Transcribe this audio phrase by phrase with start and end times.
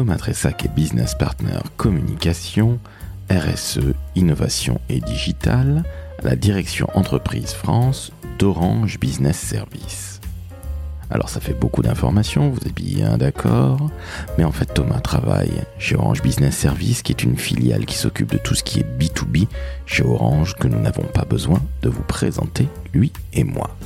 [0.00, 2.78] Thomas Tressac est business partner communication,
[3.30, 5.84] RSE, innovation et digital
[6.20, 10.22] à la direction entreprise France d'Orange Business Service.
[11.10, 13.90] Alors ça fait beaucoup d'informations, vous êtes bien d'accord,
[14.38, 18.32] mais en fait Thomas travaille chez Orange Business Service qui est une filiale qui s'occupe
[18.32, 19.48] de tout ce qui est B2B
[19.84, 23.76] chez Orange que nous n'avons pas besoin de vous présenter, lui et moi.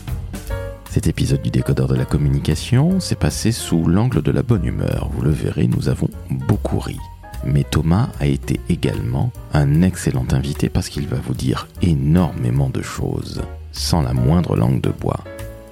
[0.95, 5.11] Cet épisode du décodeur de la communication s'est passé sous l'angle de la bonne humeur.
[5.13, 7.01] Vous le verrez, nous avons beaucoup ri.
[7.45, 12.81] Mais Thomas a été également un excellent invité parce qu'il va vous dire énormément de
[12.81, 13.43] choses,
[13.73, 15.25] sans la moindre langue de bois.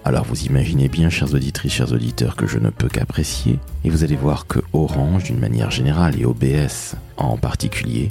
[0.05, 4.02] Alors vous imaginez bien, chers auditrices, chers auditeurs, que je ne peux qu'apprécier, et vous
[4.02, 8.10] allez voir que Orange, d'une manière générale, et OBS en particulier,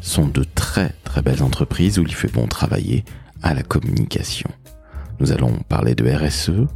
[0.00, 3.04] sont de très très belles entreprises où il fait bon travailler
[3.42, 4.50] à la communication.
[5.20, 6.66] Nous allons parler de RSE,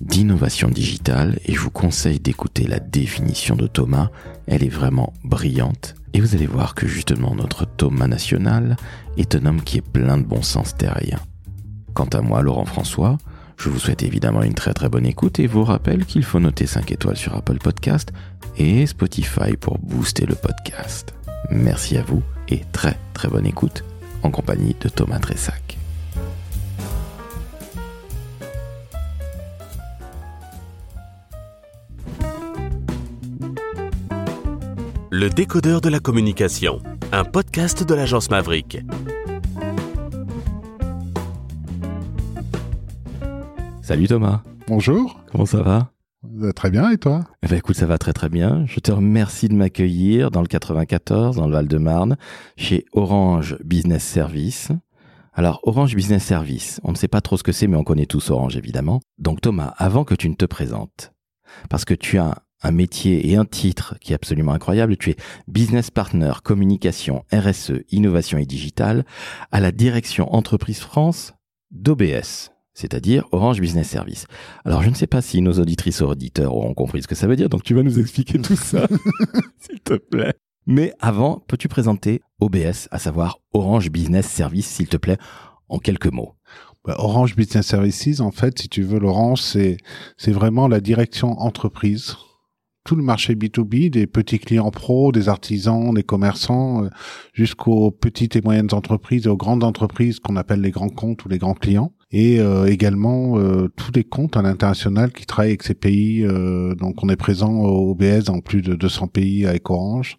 [0.00, 4.10] d'innovation digitale et je vous conseille d'écouter la définition de Thomas.
[4.46, 8.76] Elle est vraiment brillante et vous allez voir que justement notre Thomas national
[9.16, 11.18] est un homme qui est plein de bon sens terrien.
[11.94, 13.18] Quant à moi, Laurent François,
[13.56, 16.66] je vous souhaite évidemment une très très bonne écoute et vous rappelle qu'il faut noter
[16.66, 18.12] 5 étoiles sur Apple Podcast
[18.58, 21.14] et Spotify pour booster le podcast.
[21.50, 23.84] Merci à vous et très très bonne écoute
[24.22, 25.65] en compagnie de Thomas Tressac.
[35.18, 38.80] Le décodeur de la communication, un podcast de l'agence Maverick.
[43.80, 45.90] Salut Thomas, Bonjour, comment ça va?
[46.42, 47.24] Euh, très bien et toi?
[47.42, 48.66] Eh ben écoute, ça va très très bien.
[48.66, 52.18] Je te remercie de m'accueillir dans le 94, dans le Val-de-Marne,
[52.58, 54.68] chez Orange Business Service.
[55.32, 58.04] Alors Orange Business Service, on ne sait pas trop ce que c'est, mais on connaît
[58.04, 59.00] tous Orange évidemment.
[59.16, 61.14] Donc Thomas, avant que tu ne te présentes,
[61.70, 65.16] parce que tu as un métier et un titre qui est absolument incroyable, tu es
[65.48, 69.04] business partner communication RSE innovation et digital
[69.52, 71.34] à la direction entreprise France
[71.70, 74.26] d'OBS c'est-à-dire Orange Business Service.
[74.66, 77.26] Alors, je ne sais pas si nos auditrices ou auditeurs auront compris ce que ça
[77.26, 78.86] veut dire, donc tu vas nous expliquer tout ça,
[79.58, 80.34] s'il te plaît.
[80.66, 85.16] Mais avant, peux-tu présenter OBS, à savoir Orange Business Service, s'il te plaît,
[85.70, 86.34] en quelques mots?
[86.84, 89.78] Bah, Orange Business Services, en fait, si tu veux, Laurent, c'est
[90.18, 92.16] c'est vraiment la direction entreprise.
[92.86, 96.88] Tout le marché B2B, des petits clients pros, des artisans, des commerçants, euh,
[97.32, 101.28] jusqu'aux petites et moyennes entreprises et aux grandes entreprises qu'on appelle les grands comptes ou
[101.28, 101.92] les grands clients.
[102.12, 106.22] Et euh, également euh, tous les comptes à l'international qui travaillent avec ces pays.
[106.22, 110.18] euh, donc on est présent au OBS dans plus de 200 pays avec Orange.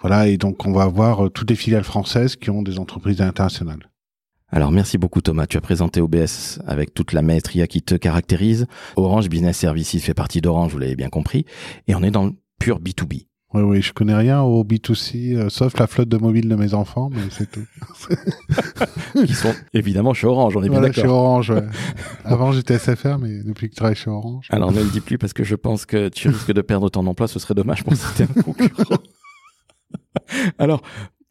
[0.00, 3.20] Voilà, et donc on va avoir euh, toutes les filiales françaises qui ont des entreprises
[3.20, 3.90] internationales.
[4.52, 8.66] Alors, merci beaucoup Thomas, tu as présenté OBS avec toute la maestria qui te caractérise.
[8.96, 11.44] Orange Business Services fait partie d'Orange, vous l'avez bien compris,
[11.86, 13.26] et on est dans le pur B2B.
[13.52, 16.72] Oui, oui, je connais rien au B2C, euh, sauf la flotte de mobile de mes
[16.72, 17.66] enfants, mais c'est tout.
[19.26, 21.16] qui sont évidemment chez Orange, on est bien Voilà, chez d'accord.
[21.16, 21.64] Orange, ouais.
[22.24, 24.46] Avant, j'étais SFR, mais depuis que je travaille chez Orange.
[24.50, 27.04] Alors ne le dis plus parce que je pense que tu risques de perdre ton
[27.08, 28.98] emploi, ce serait dommage pour citer un concurrent.
[30.58, 30.82] Alors,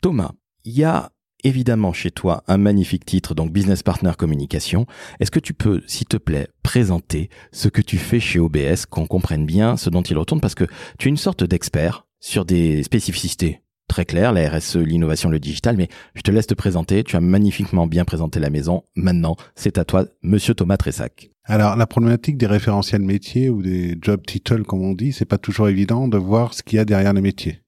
[0.02, 0.32] Thomas,
[0.66, 1.12] il y a
[1.44, 4.86] évidemment chez toi un magnifique titre, donc Business Partner Communication.
[5.20, 9.08] Est-ce que tu peux, s'il te plaît, présenter ce que tu fais chez OBS, qu'on
[9.08, 10.66] comprenne bien ce dont il retourne, parce que
[10.98, 15.76] tu es une sorte d'expert sur des spécificités très claires, la RSE, l'innovation, le digital,
[15.76, 18.84] mais je te laisse te présenter, tu as magnifiquement bien présenté la maison.
[18.96, 21.32] Maintenant, c'est à toi, monsieur Thomas Tressac.
[21.44, 25.40] Alors, la problématique des référentiels métiers ou des job titles, comme on dit, c'est pas
[25.40, 27.62] toujours évident de voir ce qu'il y a derrière les métiers.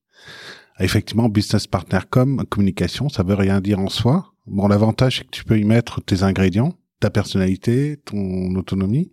[0.81, 4.33] Effectivement, business partner com, communication, ça veut rien dire en soi.
[4.47, 9.11] Bon, l'avantage, c'est que tu peux y mettre tes ingrédients, ta personnalité, ton autonomie.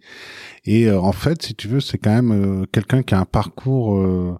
[0.64, 3.24] Et euh, en fait, si tu veux, c'est quand même euh, quelqu'un qui a un
[3.24, 4.38] parcours euh,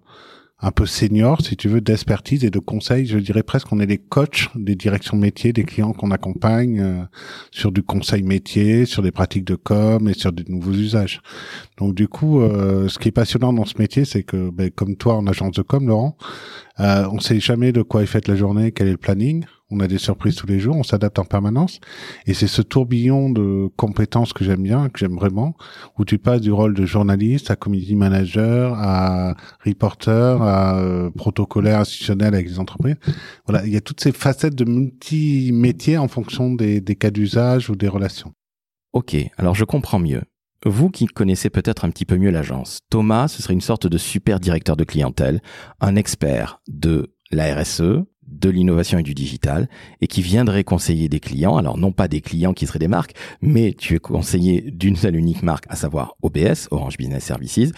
[0.61, 3.05] un peu senior, si tu veux, d'expertise et de conseil.
[3.05, 6.81] Je dirais presque qu'on est les coachs des directions de métier, des clients qu'on accompagne
[6.81, 7.03] euh,
[7.51, 11.21] sur du conseil métier, sur des pratiques de com et sur de nouveaux usages.
[11.77, 14.97] Donc du coup, euh, ce qui est passionnant dans ce métier, c'est que, ben, comme
[14.97, 16.17] toi en agence de com, Laurent,
[16.79, 19.45] euh, on sait jamais de quoi est faite la journée, quel est le planning.
[19.71, 21.79] On a des surprises tous les jours, on s'adapte en permanence.
[22.25, 25.55] Et c'est ce tourbillon de compétences que j'aime bien, que j'aime vraiment,
[25.97, 31.79] où tu passes du rôle de journaliste à community manager, à reporter, à euh, protocolaire
[31.79, 32.95] institutionnel avec les entreprises.
[33.45, 37.69] Voilà, il y a toutes ces facettes de multi-métiers en fonction des, des cas d'usage
[37.69, 38.33] ou des relations.
[38.93, 40.23] Ok, alors je comprends mieux.
[40.65, 43.97] Vous qui connaissez peut-être un petit peu mieux l'agence, Thomas, ce serait une sorte de
[43.97, 45.41] super directeur de clientèle,
[45.79, 49.69] un expert de la RSE, de l'innovation et du digital,
[50.01, 53.13] et qui viendrait conseiller des clients, alors non pas des clients qui seraient des marques,
[53.41, 57.71] mais tu es conseiller d'une seule unique marque, à savoir OBS, Orange Business Services,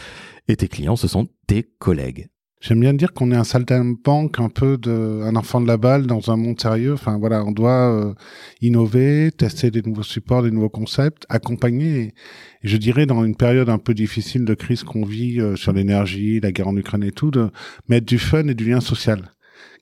[0.48, 2.28] et tes clients, ce sont tes collègues.
[2.62, 6.06] J'aime bien dire qu'on est un saltimbanque, un peu de, un enfant de la balle
[6.06, 6.94] dans un monde sérieux.
[6.94, 8.14] Enfin voilà, on doit euh,
[8.62, 12.00] innover, tester des nouveaux supports, des nouveaux concepts, accompagner.
[12.00, 12.14] Et,
[12.62, 16.40] je dirais dans une période un peu difficile de crise qu'on vit euh, sur l'énergie,
[16.40, 17.50] la guerre en Ukraine et tout, de
[17.90, 19.32] mettre du fun et du lien social.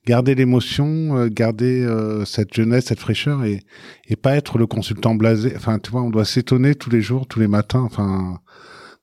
[0.06, 1.86] Garder l'émotion, euh, garder
[2.24, 3.60] cette jeunesse, cette fraîcheur et,
[4.08, 5.52] et pas être le consultant blasé.
[5.56, 7.82] Enfin, tu vois, on doit s'étonner tous les jours, tous les matins.
[7.82, 8.40] Enfin,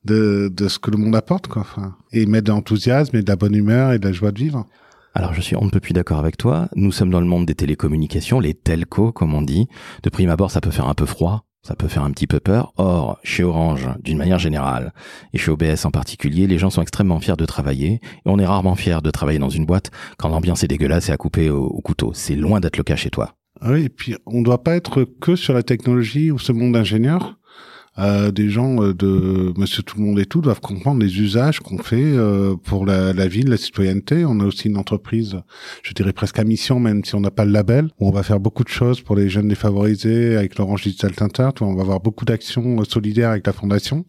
[0.05, 1.61] de, de ce que le monde apporte, quoi.
[1.61, 4.39] Enfin, et mettre de l'enthousiasme et de la bonne humeur et de la joie de
[4.39, 4.65] vivre.
[5.17, 6.69] Alors je suis on ne peut plus d'accord avec toi.
[6.75, 9.67] Nous sommes dans le monde des télécommunications, les telcos comme on dit.
[10.03, 12.39] De prime abord, ça peut faire un peu froid, ça peut faire un petit peu
[12.39, 12.71] peur.
[12.77, 14.93] Or, chez Orange, d'une manière générale,
[15.33, 17.93] et chez OBS en particulier, les gens sont extrêmement fiers de travailler.
[17.93, 21.13] Et on est rarement fiers de travailler dans une boîte quand l'ambiance est dégueulasse et
[21.13, 22.11] à couper au, au couteau.
[22.13, 23.33] C'est loin d'être le cas chez toi.
[23.65, 26.73] Oui, et puis on ne doit pas être que sur la technologie ou ce monde
[26.73, 27.36] d'ingénieurs.
[27.99, 31.59] Euh, des gens euh, de Monsieur Tout le Monde et tout doivent comprendre les usages
[31.59, 34.23] qu'on fait euh, pour la, la ville, la citoyenneté.
[34.23, 35.37] On a aussi une entreprise,
[35.81, 38.21] je dirais presque à mission, même si on n'a pas le label, où on va
[38.21, 41.49] faire beaucoup de choses pour les jeunes défavorisés avec l'Orange Digital Tinter.
[41.61, 44.05] On va avoir beaucoup d'actions solidaires avec la fondation.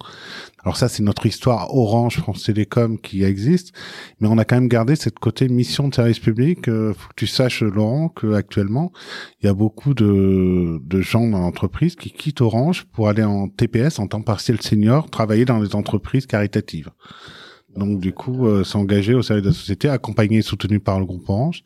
[0.69, 3.73] Alors ça, c'est notre histoire Orange France Télécom qui existe,
[4.21, 6.69] mais on a quand même gardé cette côté mission de service public.
[6.69, 8.93] Euh, faut que tu saches, Laurent, qu'actuellement,
[9.41, 13.49] il y a beaucoup de, de gens dans l'entreprise qui quittent Orange pour aller en
[13.49, 16.91] TPS, en temps partiel senior, travailler dans les entreprises caritatives.
[17.75, 21.07] Donc du coup, euh, s'engager au service de la société, accompagné et soutenu par le
[21.07, 21.63] groupe Orange.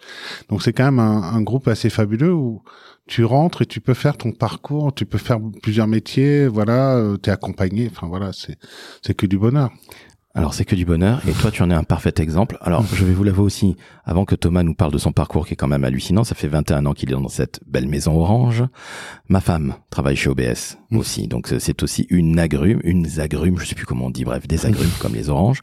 [0.48, 2.62] Donc c'est quand même un, un, groupe assez fabuleux où
[3.06, 7.16] tu rentres et tu peux faire ton parcours, tu peux faire plusieurs métiers, voilà, euh,
[7.20, 8.56] tu es accompagné, enfin voilà, c'est
[9.02, 9.70] c'est que du bonheur.
[10.34, 12.56] Alors c'est que du bonheur et toi tu en es un parfait exemple.
[12.62, 15.52] Alors je vais vous l'avouer aussi, avant que Thomas nous parle de son parcours qui
[15.52, 18.64] est quand même hallucinant, ça fait 21 ans qu'il est dans cette belle maison orange.
[19.28, 20.96] Ma femme travaille chez OBS mmh.
[20.96, 24.48] aussi, donc c'est aussi une agrume, une agrume, je sais plus comment on dit, bref,
[24.48, 25.60] des agrumes comme les oranges.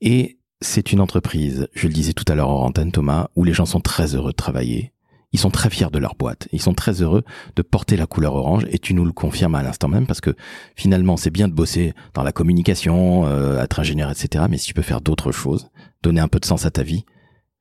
[0.00, 3.52] Et c'est une entreprise, je le disais tout à l'heure en antenne Thomas, où les
[3.52, 4.92] gens sont très heureux de travailler,
[5.32, 6.48] ils sont très fiers de leur boîte.
[6.52, 7.22] Ils sont très heureux
[7.56, 10.34] de porter la couleur orange et tu nous le confirmes à l'instant même parce que
[10.74, 14.46] finalement c'est bien de bosser dans la communication, euh, être ingénieur, etc.
[14.48, 15.70] Mais si tu peux faire d'autres choses,
[16.02, 17.04] donner un peu de sens à ta vie,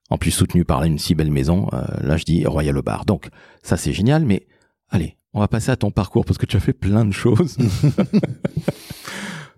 [0.09, 3.05] en plus soutenu par une si belle maison, euh, là je dis Royal bar.
[3.05, 3.29] Donc
[3.63, 4.47] ça c'est génial, mais
[4.89, 7.57] allez, on va passer à ton parcours parce que tu as fait plein de choses.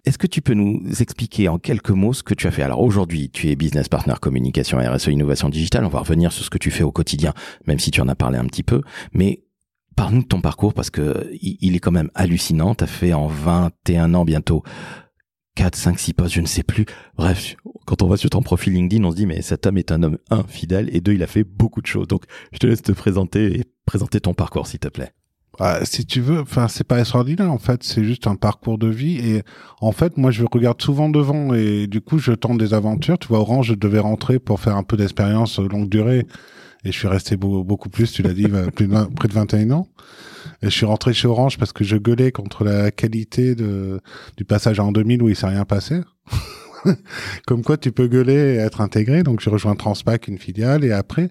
[0.06, 2.64] Est-ce que tu peux nous expliquer en quelques mots ce que tu as fait?
[2.64, 5.86] Alors aujourd'hui, tu es business partner communication RSE innovation digitale.
[5.86, 7.34] On va revenir sur ce que tu fais au quotidien,
[7.68, 8.82] même si tu en as parlé un petit peu.
[9.14, 9.44] Mais
[9.96, 12.76] parle-nous de ton parcours parce que il est quand même hallucinant.
[12.76, 14.64] Tu as fait en 21 ans bientôt
[15.56, 16.86] 4, 5, 6 postes, je ne sais plus.
[17.18, 17.56] Bref,
[17.86, 20.04] quand on va sur ton profil LinkedIn, on se dit mais cet homme est un
[20.04, 22.08] homme un fidèle et deux il a fait beaucoup de choses.
[22.08, 22.24] Donc
[22.54, 25.12] je te laisse te présenter et présenter ton parcours s'il te plaît.
[25.60, 28.88] Bah, si tu veux, enfin c'est pas extraordinaire en fait, c'est juste un parcours de
[28.88, 29.44] vie et
[29.82, 33.20] en fait moi je regarde souvent devant et du coup je tente des aventures.
[33.20, 36.26] Tu vois Orange, je devais rentrer pour faire un peu d'expérience longue durée
[36.86, 39.88] et je suis resté beaucoup plus, tu l'as dit, plus de près de 21 ans.
[40.62, 44.80] Et je suis rentré chez Orange parce que je gueulais contre la qualité du passage
[44.80, 46.00] en 2000 où il s'est rien passé.
[47.48, 49.24] comme quoi tu peux gueuler et être intégré.
[49.24, 51.30] Donc j'ai rejoint Transpac, une filiale, et après,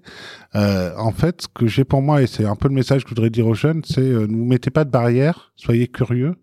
[0.55, 3.11] euh, en fait, ce que j'ai pour moi, et c'est un peu le message que
[3.11, 6.35] je voudrais dire aux jeunes, c'est euh, ne vous mettez pas de barrières, soyez curieux.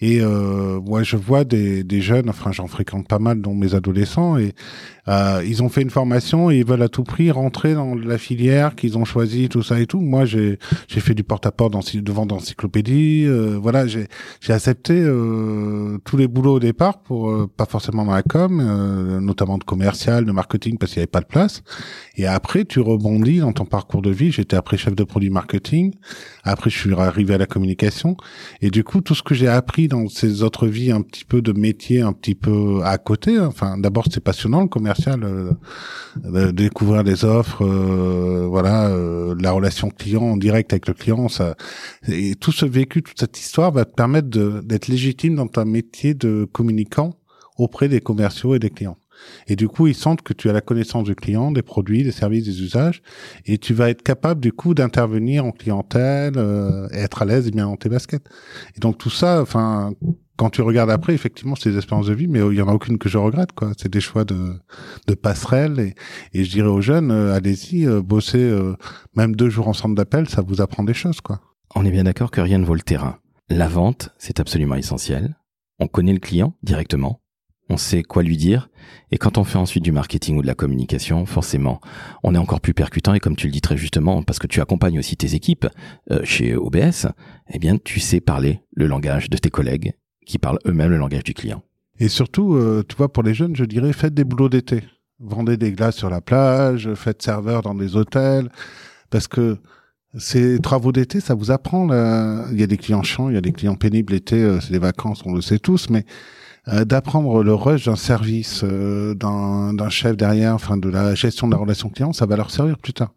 [0.00, 3.74] Et euh, moi, je vois des, des jeunes, enfin j'en fréquente pas mal, dont mes
[3.74, 4.52] adolescents, et
[5.08, 8.18] euh, ils ont fait une formation et ils veulent à tout prix rentrer dans la
[8.18, 10.00] filière qu'ils ont choisi, tout ça et tout.
[10.00, 13.24] Moi, j'ai fait du porte-à-porte dans, devant d'encyclopédie.
[13.26, 14.08] Euh, voilà, j'ai
[14.40, 18.60] j'ai accepté euh, tous les boulots au départ pour euh, pas forcément dans la com,
[18.60, 21.62] euh, notamment de commercial, de marketing parce qu'il n'y avait pas de place.
[22.16, 24.32] Et après, tu rebondis dans ton parcours de vie.
[24.32, 25.94] J'étais après chef de produit marketing.
[26.42, 28.16] Après, je suis arrivé à la communication.
[28.60, 31.42] Et du coup, tout ce que j'ai appris dans ces autres vies, un petit peu
[31.42, 33.38] de métier, un petit peu à côté.
[33.38, 39.90] Enfin, d'abord, c'est passionnant le commerce euh, découvrir des offres, euh, voilà, euh, la relation
[39.90, 41.54] client en direct avec le client, ça,
[42.08, 46.14] et tout ce vécu, toute cette histoire va te permettre d'être légitime dans ton métier
[46.14, 47.14] de communicant
[47.58, 48.96] auprès des commerciaux et des clients.
[49.46, 52.12] Et du coup, ils sentent que tu as la connaissance du client, des produits, des
[52.12, 53.02] services, des usages,
[53.44, 56.34] et tu vas être capable du coup d'intervenir en clientèle,
[56.92, 58.28] et être à l'aise et bien dans tes baskets.
[58.76, 59.92] Et donc tout ça, enfin,
[60.36, 62.72] quand tu regardes après, effectivement, c'est des expériences de vie, mais il y en a
[62.72, 63.72] aucune que je regrette, quoi.
[63.78, 64.54] C'est des choix de,
[65.06, 65.94] de passerelle et,
[66.32, 68.74] et je dirais aux jeunes, euh, allez-y, euh, bossez euh,
[69.14, 71.40] même deux jours en centre d'appel, ça vous apprend des choses, quoi.
[71.74, 73.18] On est bien d'accord que rien ne vaut le terrain.
[73.48, 75.36] La vente, c'est absolument essentiel.
[75.78, 77.20] On connaît le client directement.
[77.68, 78.68] On sait quoi lui dire.
[79.10, 81.80] Et quand on fait ensuite du marketing ou de la communication, forcément,
[82.22, 83.14] on est encore plus percutant.
[83.14, 85.66] Et comme tu le dis très justement, parce que tu accompagnes aussi tes équipes
[86.22, 87.08] chez OBS,
[87.52, 89.94] eh bien, tu sais parler le langage de tes collègues
[90.26, 91.62] qui parlent eux-mêmes le langage du client.
[91.98, 94.82] Et surtout, euh, tu vois, pour les jeunes, je dirais, faites des boulots d'été.
[95.18, 98.50] vendez des glaces sur la plage, faites serveur dans des hôtels,
[99.08, 99.56] parce que
[100.18, 101.86] ces travaux d'été, ça vous apprend.
[101.86, 102.46] Là.
[102.52, 104.72] Il y a des clients chiants, il y a des clients pénibles l'été, euh, c'est
[104.72, 109.88] des vacances, on le sait tous, mais euh, d'apprendre le rush d'un service, euh, d'un
[109.88, 112.92] chef derrière, enfin de la gestion de la relation client, ça va leur servir plus
[112.92, 113.14] tard.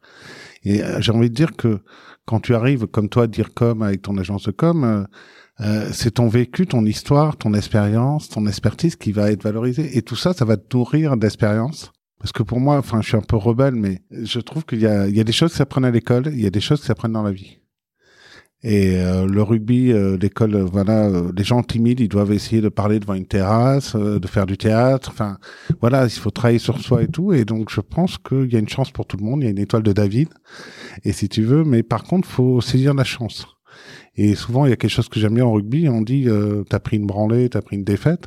[0.63, 1.79] Et j'ai envie de dire que
[2.25, 5.07] quand tu arrives comme toi à dire comme avec ton agence de com,
[5.91, 9.97] c'est ton vécu, ton histoire, ton expérience, ton expertise qui va être valorisée.
[9.97, 13.17] Et tout ça, ça va te nourrir d'expérience parce que pour moi, enfin, je suis
[13.17, 15.57] un peu rebelle, mais je trouve qu'il y a, il y a des choses qui
[15.57, 17.58] s'apprennent à l'école, il y a des choses qui s'apprennent dans la vie.
[18.61, 22.67] Et euh, le rugby, euh, l'école, euh, voilà, les gens timides, ils doivent essayer de
[22.67, 25.09] parler devant une terrasse, de faire du théâtre.
[25.11, 25.37] Enfin,
[25.79, 27.31] voilà, il faut travailler sur soi et tout.
[27.31, 29.41] Et donc, je pense qu'il y a une chance pour tout le monde.
[29.41, 30.29] Il y a une étoile de David.
[31.05, 33.47] Et si tu veux, mais par contre, faut saisir la chance.
[34.15, 35.87] Et souvent, il y a quelque chose que j'aime bien en rugby.
[35.87, 36.27] On dit,
[36.69, 38.25] t'as pris une branlée, t'as pris une défaite,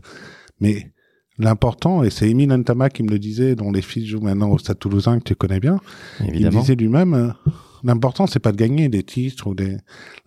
[0.61, 0.93] mais
[1.39, 4.59] L'important, et c'est Émile Ntama qui me le disait, dont les fils jouent maintenant au
[4.59, 5.81] Stade Toulousain, que tu connais bien.
[6.21, 6.59] Évidemment.
[6.59, 7.51] Il disait lui-même, euh,
[7.85, 9.77] l'important c'est pas de gagner des titres ou des,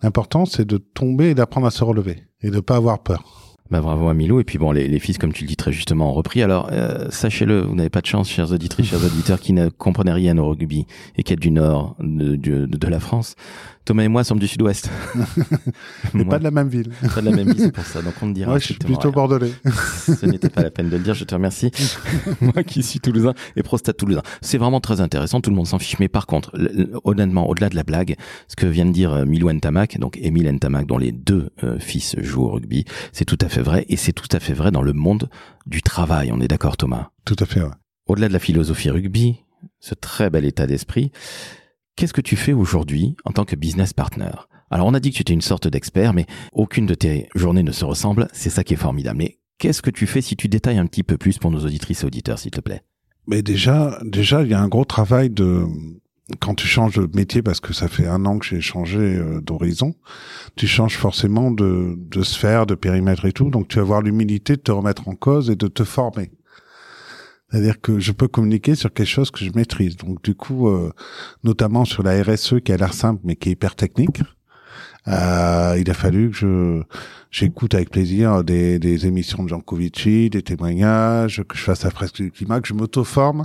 [0.02, 3.46] l'important c'est de tomber et d'apprendre à se relever et de pas avoir peur.
[3.70, 4.38] Bah bravo à Milou.
[4.38, 6.40] Et puis bon, les, les, fils, comme tu le dis très justement, ont repris.
[6.42, 10.12] Alors, euh, sachez-le, vous n'avez pas de chance, chers auditrices, chers auditeurs, qui ne comprenaient
[10.12, 10.86] rien au rugby
[11.16, 13.34] et qui êtes du nord de, de, de la France.
[13.86, 14.90] Thomas et moi sommes du sud-ouest.
[16.14, 16.90] Mais pas de la même ville.
[17.14, 18.02] Pas de la même ville, c'est pour ça.
[18.02, 19.52] Donc on ne dira Moi, je suis plutôt bordelais.
[19.64, 21.70] Ce n'était pas la peine de le dire, je te remercie.
[22.40, 24.22] moi qui suis toulousain et prostate toulousain.
[24.40, 26.00] C'est vraiment très intéressant, tout le monde s'en fiche.
[26.00, 26.50] Mais par contre,
[27.04, 28.16] honnêtement, au-delà de la blague,
[28.48, 31.78] ce que vient de dire euh, Milou Ntamak, donc Émile Ntamak, dont les deux euh,
[31.78, 33.86] fils jouent au rugby, c'est tout à fait vrai.
[33.88, 35.30] Et c'est tout à fait vrai dans le monde
[35.64, 36.32] du travail.
[36.32, 37.10] On est d'accord, Thomas?
[37.24, 37.70] Tout à fait, ouais.
[38.08, 39.44] Au-delà de la philosophie rugby,
[39.78, 41.12] ce très bel état d'esprit,
[41.96, 44.32] Qu'est-ce que tu fais aujourd'hui en tant que business partner?
[44.70, 47.62] Alors on a dit que tu étais une sorte d'expert, mais aucune de tes journées
[47.62, 49.16] ne se ressemble, c'est ça qui est formidable.
[49.16, 52.02] Mais qu'est-ce que tu fais si tu détailles un petit peu plus pour nos auditrices
[52.02, 52.82] et auditeurs, s'il te plaît?
[53.26, 55.64] Mais déjà, déjà, il y a un gros travail de
[56.38, 59.40] quand tu changes de métier, parce que ça fait un an que j'ai changé euh,
[59.40, 59.94] d'horizon,
[60.54, 64.56] tu changes forcément de, de sphère, de périmètre et tout, donc tu vas avoir l'humilité
[64.56, 66.30] de te remettre en cause et de te former.
[67.50, 69.96] C'est-à-dire que je peux communiquer sur quelque chose que je maîtrise.
[69.96, 70.92] Donc du coup, euh,
[71.44, 74.22] notamment sur la RSE qui a l'air simple mais qui est hyper technique,
[75.08, 76.82] euh, il a fallu que je
[77.30, 81.90] j'écoute avec plaisir des, des émissions de Jean Covici, des témoignages, que je fasse la
[81.90, 83.44] fresque du climat, que je m'auto-forme.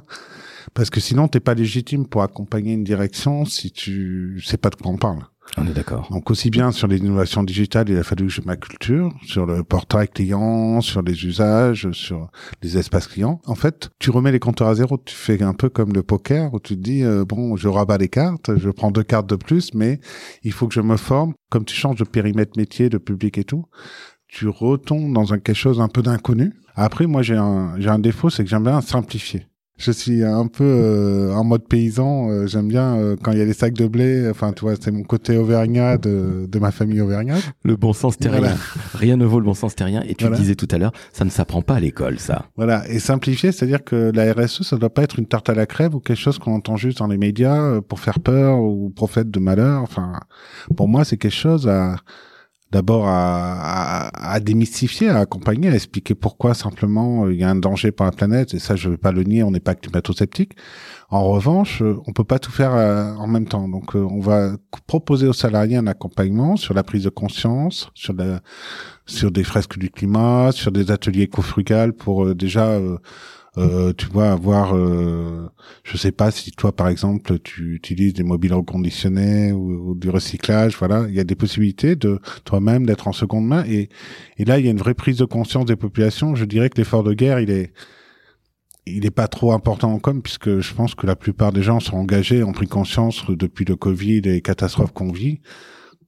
[0.73, 4.75] Parce que sinon, t'es pas légitime pour accompagner une direction si tu sais pas de
[4.75, 5.23] quoi on parle.
[5.57, 6.07] On est d'accord.
[6.11, 9.45] Donc aussi bien sur les innovations digitales, il a fallu que je ma culture, sur
[9.45, 12.29] le portrait client, sur les usages, sur
[12.61, 13.41] les espaces clients.
[13.45, 14.97] En fait, tu remets les compteurs à zéro.
[15.03, 17.97] Tu fais un peu comme le poker où tu te dis euh, bon, je rabats
[17.97, 19.99] les cartes, je prends deux cartes de plus, mais
[20.43, 21.33] il faut que je me forme.
[21.49, 23.65] Comme tu changes de périmètre métier, de public et tout,
[24.27, 26.53] tu retombes dans un quelque chose un peu d'inconnu.
[26.75, 29.45] Après, moi, j'ai un j'ai un défaut, c'est que j'aime bien simplifier
[29.81, 32.29] je suis un peu euh, en mode paysan.
[32.29, 34.29] Euh, j'aime bien euh, quand il y a des sacs de blé.
[34.29, 37.41] Enfin, tu vois, c'est mon côté auvergnat de, de ma famille auvergnate.
[37.63, 38.55] Le bon sens terrien.
[38.93, 40.03] Rien ne vaut le bon sens terrien.
[40.07, 42.45] Et tu le disais tout à l'heure, ça ne s'apprend pas à l'école, ça.
[42.55, 42.87] Voilà.
[42.89, 45.95] Et simplifier, c'est-à-dire que la RSE, ça doit pas être une tarte à la crève
[45.95, 49.39] ou quelque chose qu'on entend juste dans les médias pour faire peur ou prophète de
[49.39, 49.81] malheur.
[49.81, 50.13] Enfin,
[50.77, 51.95] pour moi, c'est quelque chose à
[52.71, 57.49] d'abord à, à, à, démystifier, à accompagner, à expliquer pourquoi simplement euh, il y a
[57.49, 58.53] un danger pour la planète.
[58.53, 60.53] Et ça, je ne vais pas le nier, on n'est pas climato-sceptique.
[61.09, 63.67] En revanche, euh, on peut pas tout faire euh, en même temps.
[63.67, 64.55] Donc, on va
[64.87, 68.39] proposer aux salariés un accompagnement sur la prise de conscience, sur la,
[69.05, 72.97] sur des fresques du climat, sur des ateliers éco-frugales pour déjà euh,
[73.57, 75.49] tu vois avoir euh,
[75.83, 80.77] je sais pas si toi par exemple tu utilises des mobiles reconditionnés ou, du recyclage
[80.77, 81.05] voilà.
[81.09, 83.89] Il y a des possibilités de toi-même d'être en seconde main et
[84.37, 86.33] et là il y a une vraie prise de conscience des populations.
[86.35, 87.73] Je dirais que l'effort de guerre il est
[88.85, 91.79] il est pas trop important en com puisque je pense que la plupart des gens
[91.81, 95.41] sont engagés ont pris conscience depuis le Covid et les catastrophes qu'on vit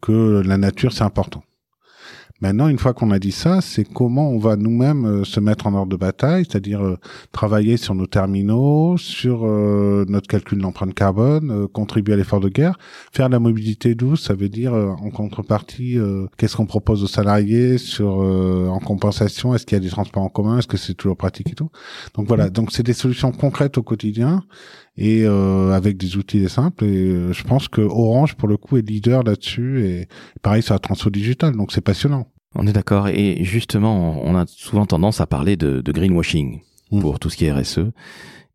[0.02, 1.44] que la nature c'est important
[2.42, 5.66] Maintenant, une fois qu'on a dit ça, c'est comment on va nous-mêmes euh, se mettre
[5.66, 6.98] en ordre de bataille, c'est-à-dire euh,
[7.32, 12.78] travailler sur nos terminaux, sur euh, notre calcul d'empreinte carbone, contribuer à l'effort de guerre,
[13.13, 15.98] faire de la mobilité douce, ça veut dire en contrepartie,
[16.38, 20.30] qu'est-ce qu'on propose aux salariés sur en compensation, est-ce qu'il y a des transports en
[20.30, 21.70] commun, est-ce que c'est toujours pratique et tout?
[22.16, 24.44] Donc voilà, donc c'est des solutions concrètes au quotidien
[24.98, 26.86] et avec des outils simples.
[26.86, 30.08] Et je pense que Orange pour le coup est leader là-dessus et
[30.42, 32.28] pareil sur la transfo digitale, donc c'est passionnant.
[32.56, 33.08] On est d'accord.
[33.08, 37.00] Et justement, on a souvent tendance à parler de, greenwashing mmh.
[37.02, 37.92] pour tout ce qui est RSE.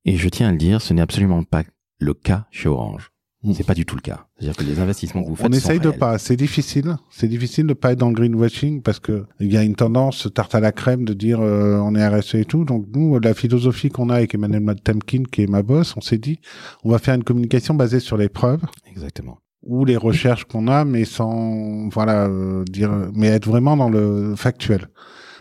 [0.05, 1.65] Et je tiens à le dire, ce n'est absolument pas
[1.99, 3.11] le cas chez Orange.
[3.45, 3.53] Mm.
[3.55, 4.27] C'est pas du tout le cas.
[4.37, 6.19] C'est-à-dire que les investissements que vous faites On essaye de pas.
[6.19, 6.97] C'est difficile.
[7.11, 10.29] C'est difficile de pas être dans le greenwashing parce que il y a une tendance
[10.35, 12.65] tarte à la crème de dire euh, on est RSE et tout.
[12.65, 16.19] Donc nous, la philosophie qu'on a avec Emmanuel Temkin, qui est ma boss, on s'est
[16.19, 16.41] dit
[16.83, 18.63] on va faire une communication basée sur les preuves.
[18.91, 19.39] Exactement.
[19.63, 24.35] Ou les recherches qu'on a, mais sans voilà euh, dire, mais être vraiment dans le
[24.37, 24.89] factuel.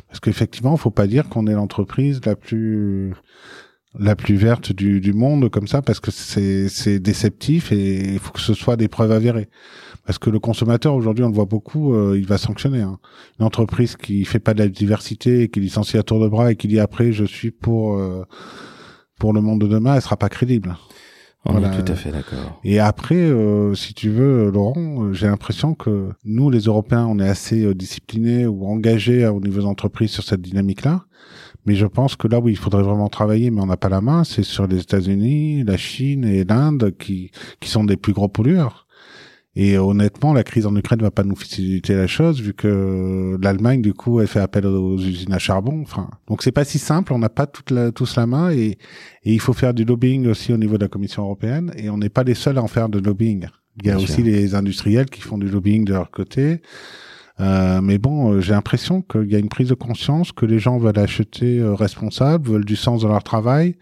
[0.08, 3.14] Parce qu'effectivement, il faut pas dire qu'on est l'entreprise la plus
[3.98, 8.20] la plus verte du, du monde comme ça parce que c'est c'est déceptif et il
[8.20, 9.50] faut que ce soit des preuves avérées
[10.06, 13.00] parce que le consommateur aujourd'hui on le voit beaucoup euh, il va sanctionner hein.
[13.40, 16.52] une entreprise qui fait pas de la diversité et qui licencie à tour de bras
[16.52, 18.24] et qui dit après je suis pour euh,
[19.20, 20.76] pour le monde de demain elle sera pas crédible
[21.46, 22.60] on est tout à fait d'accord.
[22.66, 27.30] Et après, euh, si tu veux, Laurent, j'ai l'impression que nous, les Européens, on est
[27.30, 31.06] assez disciplinés ou engagés au niveau des entreprises sur cette dynamique-là.
[31.68, 34.00] Mais je pense que là où il faudrait vraiment travailler, mais on n'a pas la
[34.00, 38.30] main, c'est sur les États-Unis, la Chine et l'Inde qui, qui sont des plus gros
[38.30, 38.88] pollueurs.
[39.60, 43.38] Et honnêtement, la crise en Ukraine ne va pas nous faciliter la chose, vu que
[43.42, 45.82] l'Allemagne, du coup, elle fait appel aux usines à charbon.
[45.82, 47.12] Enfin, donc c'est pas si simple.
[47.12, 48.78] On n'a pas toute la, tous la main, et,
[49.24, 51.74] et il faut faire du lobbying aussi au niveau de la Commission européenne.
[51.76, 53.48] Et on n'est pas les seuls à en faire de lobbying.
[53.82, 56.62] Il y a aussi les industriels qui font du lobbying de leur côté.
[57.40, 60.58] Euh, mais bon, euh, j'ai l'impression qu'il y a une prise de conscience que les
[60.58, 63.76] gens veulent acheter euh, responsable, veulent du sens dans leur travail.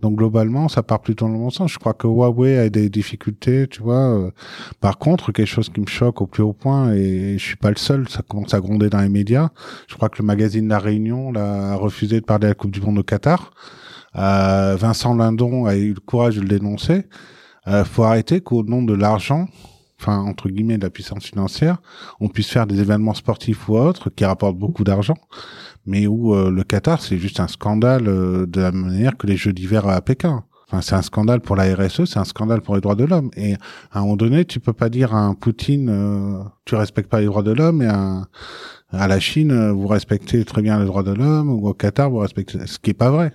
[0.00, 1.72] Donc globalement, ça part plutôt dans le bon sens.
[1.72, 4.30] Je crois que Huawei a des difficultés, tu vois.
[4.80, 7.70] Par contre, quelque chose qui me choque au plus haut point, et je suis pas
[7.70, 9.50] le seul, ça commence à gronder dans les médias.
[9.88, 12.80] Je crois que le magazine La Réunion a refusé de parler de la Coupe du
[12.80, 13.52] Monde au Qatar.
[14.16, 17.06] Euh, Vincent Lindon a eu le courage de le dénoncer.
[17.68, 19.46] Euh, faut arrêter qu'au nom de l'argent,
[20.00, 21.78] enfin entre guillemets de la puissance financière,
[22.20, 25.16] on puisse faire des événements sportifs ou autres qui rapportent beaucoup d'argent,
[25.86, 29.36] mais où euh, le Qatar c'est juste un scandale euh, de la manière que les
[29.36, 30.44] Jeux d'hiver à Pékin.
[30.68, 33.30] Enfin, c'est un scandale pour la RSE, c'est un scandale pour les droits de l'homme.
[33.36, 33.54] Et
[33.90, 37.18] à un moment donné, tu peux pas dire à un Poutine, euh, tu respectes pas
[37.18, 38.28] les droits de l'homme, et à,
[38.92, 42.18] à la Chine, vous respectez très bien les droits de l'homme, ou au Qatar, vous
[42.18, 43.32] respectez, ce qui est pas vrai.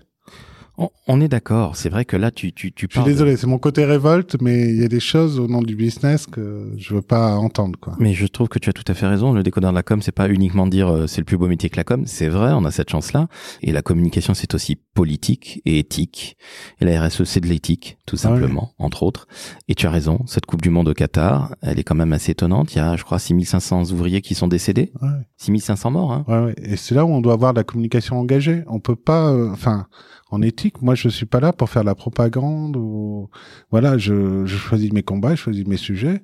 [1.08, 1.76] On, est d'accord.
[1.76, 4.70] C'est vrai que là, tu, tu, tu Je suis désolé, c'est mon côté révolte, mais
[4.70, 7.96] il y a des choses au nom du business que je veux pas entendre, quoi.
[8.00, 9.32] Mais je trouve que tu as tout à fait raison.
[9.32, 11.70] Le décodeur de la com, c'est pas uniquement dire euh, c'est le plus beau métier
[11.70, 12.04] que la com.
[12.06, 13.28] C'est vrai, on a cette chance-là.
[13.62, 16.38] Et la communication, c'est aussi politique et éthique.
[16.82, 19.28] Et la RSE, c'est de l'éthique, tout simplement, entre autres.
[19.68, 20.20] Et tu as raison.
[20.26, 22.74] Cette Coupe du Monde au Qatar, elle est quand même assez étonnante.
[22.76, 24.92] Il y a, je crois, 6500 ouvriers qui sont décédés.
[25.02, 25.10] Ouais.
[25.38, 26.26] 6500 morts, hein.
[26.28, 26.56] Ouais, ouais.
[26.62, 28.64] Et c'est là où on doit avoir de la communication engagée.
[28.68, 29.88] On peut pas, euh, enfin,
[30.32, 30.82] en éthique.
[30.82, 33.30] Moi, je suis pas là pour faire la propagande ou
[33.72, 33.98] voilà.
[33.98, 36.22] Je, je choisis mes combats, je choisis mes sujets.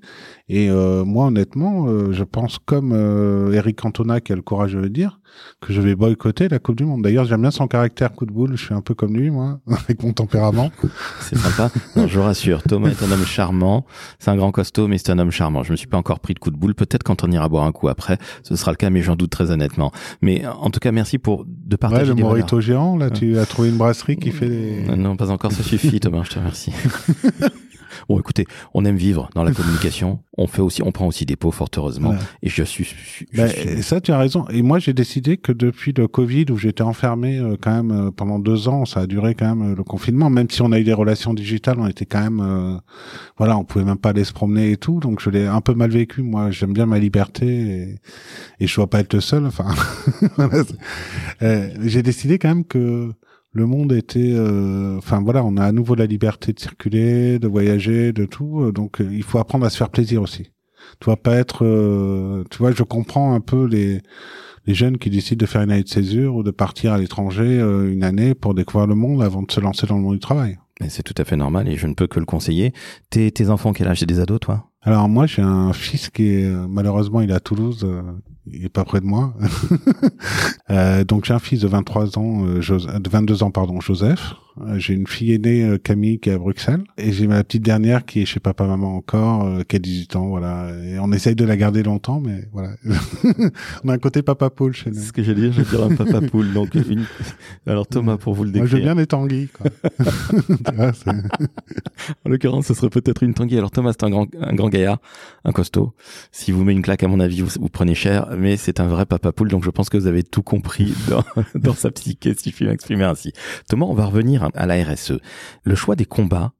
[0.50, 4.74] Et euh, moi, honnêtement, euh, je pense comme euh, Eric Cantona qui a le courage
[4.74, 5.21] de le dire,
[5.60, 7.04] que je vais boycotter la Coupe du Monde.
[7.04, 8.56] D'ailleurs, j'aime bien son caractère coup de boule.
[8.56, 10.72] Je suis un peu comme lui, moi, avec mon tempérament.
[11.20, 11.72] C'est sympa.
[11.96, 13.86] Non, je vous rassure, Thomas est un homme charmant.
[14.20, 15.63] C'est un grand costaud, mais c'est un homme charmant.
[15.63, 16.74] Je me suis pas encore pris de coup de boule.
[16.74, 19.32] Peut-être quand on ira boire un coup après, ce sera le cas, mais j'en doute
[19.32, 19.91] très honnêtement.
[20.22, 22.12] Mais en tout cas, merci pour de partager.
[22.12, 24.84] Ouais, le morito géant, là, tu as trouvé une brasserie qui fait des...
[24.98, 25.52] Non, pas encore.
[25.52, 26.24] Ça suffit, Thomas.
[26.24, 26.74] Je te remercie.
[28.10, 30.20] Bon, écoutez, on aime vivre dans la communication.
[30.38, 32.16] On fait aussi, on prend aussi des pots, fort heureusement.
[32.42, 32.96] Et je suis.
[33.34, 33.50] Ben,
[33.82, 34.48] ça, tu as raison.
[34.50, 38.12] Et moi, j'ai décidé que depuis le Covid, où j'étais enfermé euh, quand même euh,
[38.12, 40.30] pendant deux ans, ça a duré quand même euh, le confinement.
[40.30, 42.82] Même si on a eu des relations digitales, on était quand même,
[43.38, 45.00] voilà, on pouvait même pas aller se promener et tout.
[45.00, 46.22] Donc, je l'ai un peu mal vécu.
[46.22, 47.96] Moi, j'aime bien ma liberté et,
[48.60, 49.46] et je dois pas être le seul.
[49.46, 49.70] Enfin,
[51.82, 53.12] j'ai décidé quand même que
[53.54, 57.48] le monde était, euh, enfin voilà, on a à nouveau la liberté de circuler, de
[57.48, 58.62] voyager, de tout.
[58.62, 60.52] Euh, donc euh, il faut apprendre à se faire plaisir aussi.
[61.00, 61.60] Tu vas pas être,
[62.50, 64.02] tu vois, je comprends un peu les
[64.66, 67.60] les jeunes qui décident de faire une année de césure ou de partir à l'étranger
[67.60, 70.58] une année pour découvrir le monde avant de se lancer dans le monde du travail.
[70.88, 72.74] C'est tout à fait normal et je ne peux que le conseiller.
[73.12, 74.00] Tes, tes enfants, quel âge?
[74.00, 74.70] C'est des ados, toi?
[74.82, 77.88] Alors moi, j'ai un fils qui est malheureusement, il est à Toulouse
[78.54, 79.34] il est pas près de moi.
[80.70, 84.36] euh, donc j'ai un fils de 23 ans, euh, de 22 ans pardon, Joseph.
[84.60, 87.64] Euh, j'ai une fille aînée euh, Camille qui est à Bruxelles et j'ai ma petite
[87.64, 90.72] dernière qui est chez papa maman encore, qui a 18 ans, voilà.
[90.84, 92.72] Et on essaye de la garder longtemps, mais voilà.
[93.84, 94.98] on a un côté papa poule chez nous.
[94.98, 96.52] C'est ce que j'ai dit, je dire un papa poule.
[96.54, 97.06] Donc une...
[97.66, 98.70] alors Thomas pour vous le décrire.
[98.70, 99.48] Moi je bien les tanguis.
[99.48, 99.72] Quoi.
[102.26, 103.58] en l'occurrence, ce serait peut-être une tanguy.
[103.58, 105.00] Alors Thomas c'est un grand, un grand gaillard,
[105.46, 105.94] un costaud.
[106.32, 108.88] Si vous met une claque à mon avis, vous, vous prenez cher mais c'est un
[108.88, 111.24] vrai papa poule, donc je pense que vous avez tout compris dans,
[111.56, 113.32] dans sa psyché, si je puis m'exprimer ainsi.
[113.70, 115.20] Thomas, on va revenir à la RSE.
[115.64, 116.54] Le choix des combats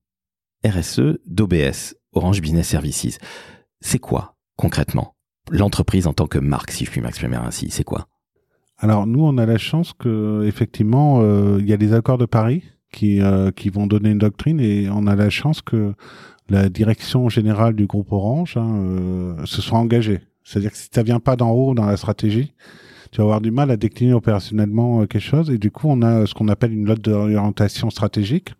[0.66, 3.18] RSE d'OBS, Orange Business Services,
[3.82, 5.16] c'est quoi concrètement?
[5.50, 8.08] L'entreprise en tant que marque, si je puis m'exprimer ainsi, c'est quoi?
[8.78, 12.26] Alors nous, on a la chance que effectivement, euh, il y a les accords de
[12.26, 15.94] Paris qui euh, qui vont donner une doctrine et on a la chance que
[16.50, 20.20] la direction générale du groupe Orange hein, euh, se soit engagée.
[20.44, 22.54] C'est-à-dire que si ça vient pas d'en haut dans la stratégie,
[23.12, 25.50] tu vas avoir du mal à décliner opérationnellement euh, quelque chose.
[25.50, 28.54] Et du coup, on a ce qu'on appelle une note d'orientation stratégique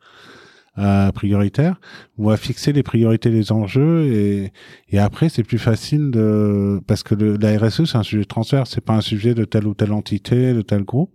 [0.78, 1.82] euh, prioritaire.
[2.18, 4.54] On va fixer les priorités des enjeux et,
[4.90, 8.72] et après c'est plus facile de parce que le, la RSE c'est un sujet transverse,
[8.74, 11.12] c'est pas un sujet de telle ou telle entité, de tel groupe.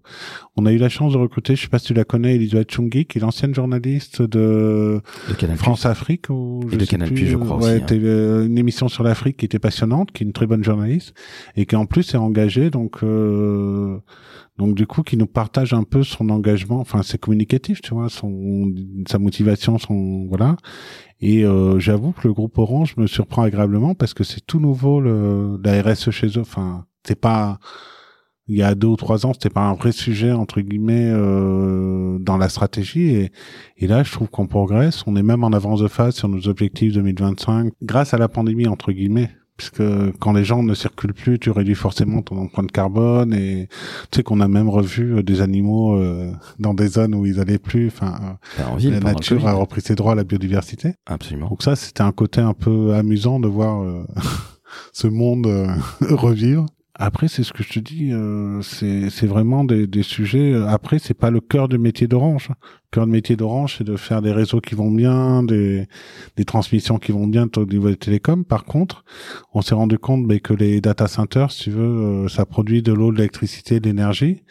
[0.57, 2.71] On a eu la chance de recruter, je sais pas si tu la connais, Elisabeth
[2.71, 5.01] Chungi, qui est l'ancienne journaliste de,
[5.57, 7.95] France Afrique ou et de Canal Plus, je crois ouais, aussi.
[7.95, 7.99] Hein.
[7.99, 11.15] Euh, une émission sur l'Afrique qui était passionnante, qui est une très bonne journaliste
[11.57, 13.99] et qui en plus est engagée donc euh,
[14.59, 16.81] donc du coup, qui nous partage un peu son engagement.
[16.81, 18.73] Enfin, c'est communicatif, tu vois, son
[19.07, 20.57] sa motivation, son voilà.
[21.21, 25.01] Et euh, j'avoue que le groupe Orange me surprend agréablement parce que c'est tout nouveau
[25.01, 26.41] le la RSE chez eux.
[26.41, 27.59] Enfin, c'est pas
[28.49, 32.19] il y a deux ou trois ans, c'était pas un vrai sujet entre guillemets euh,
[32.21, 33.33] dans la stratégie et,
[33.77, 35.03] et là, je trouve qu'on progresse.
[35.07, 38.69] On est même en avance de phase sur nos objectifs 2025 grâce à la pandémie
[38.69, 39.83] entre guillemets puisque
[40.21, 43.69] quand les gens ne circulent plus, tu réduis forcément ton empreinte carbone et
[44.11, 47.41] tu sais qu'on a même revu euh, des animaux euh, dans des zones où ils
[47.41, 47.89] allaient plus.
[47.89, 50.95] Enfin, euh, la nature a repris ses droits à la biodiversité.
[51.07, 51.49] Absolument.
[51.49, 53.85] Donc ça, c'était un côté un peu amusant de voir
[54.93, 55.47] ce monde
[56.01, 56.67] revivre.
[56.99, 60.55] Après, c'est ce que je te dis, euh, c'est vraiment des, des, sujets.
[60.55, 62.49] Euh, après, c'est pas le cœur du métier d'Orange.
[62.49, 62.55] Le
[62.91, 65.87] cœur de métier d'Orange, c'est de faire des réseaux qui vont bien, des,
[66.37, 68.45] des transmissions qui vont bien au niveau des télécoms.
[68.45, 69.05] Par contre,
[69.53, 72.95] on s'est rendu compte que les data centers, si tu veux, euh, ça produit de
[72.95, 74.43] l'eau, de l'électricité, de l'énergie,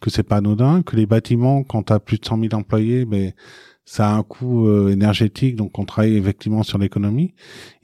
[0.00, 3.04] que c'est pas anodin, que les bâtiments, quand tu as plus de 100 000 employés,
[3.04, 3.36] mais
[3.84, 7.34] ça a un coût euh, énergétique, donc on travaille effectivement sur l'économie,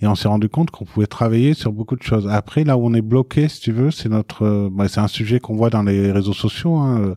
[0.00, 2.28] et on s'est rendu compte qu'on pouvait travailler sur beaucoup de choses.
[2.28, 5.08] Après, là où on est bloqué, si tu veux, c'est notre, euh, bah, c'est un
[5.08, 7.14] sujet qu'on voit dans les réseaux sociaux, hein, euh,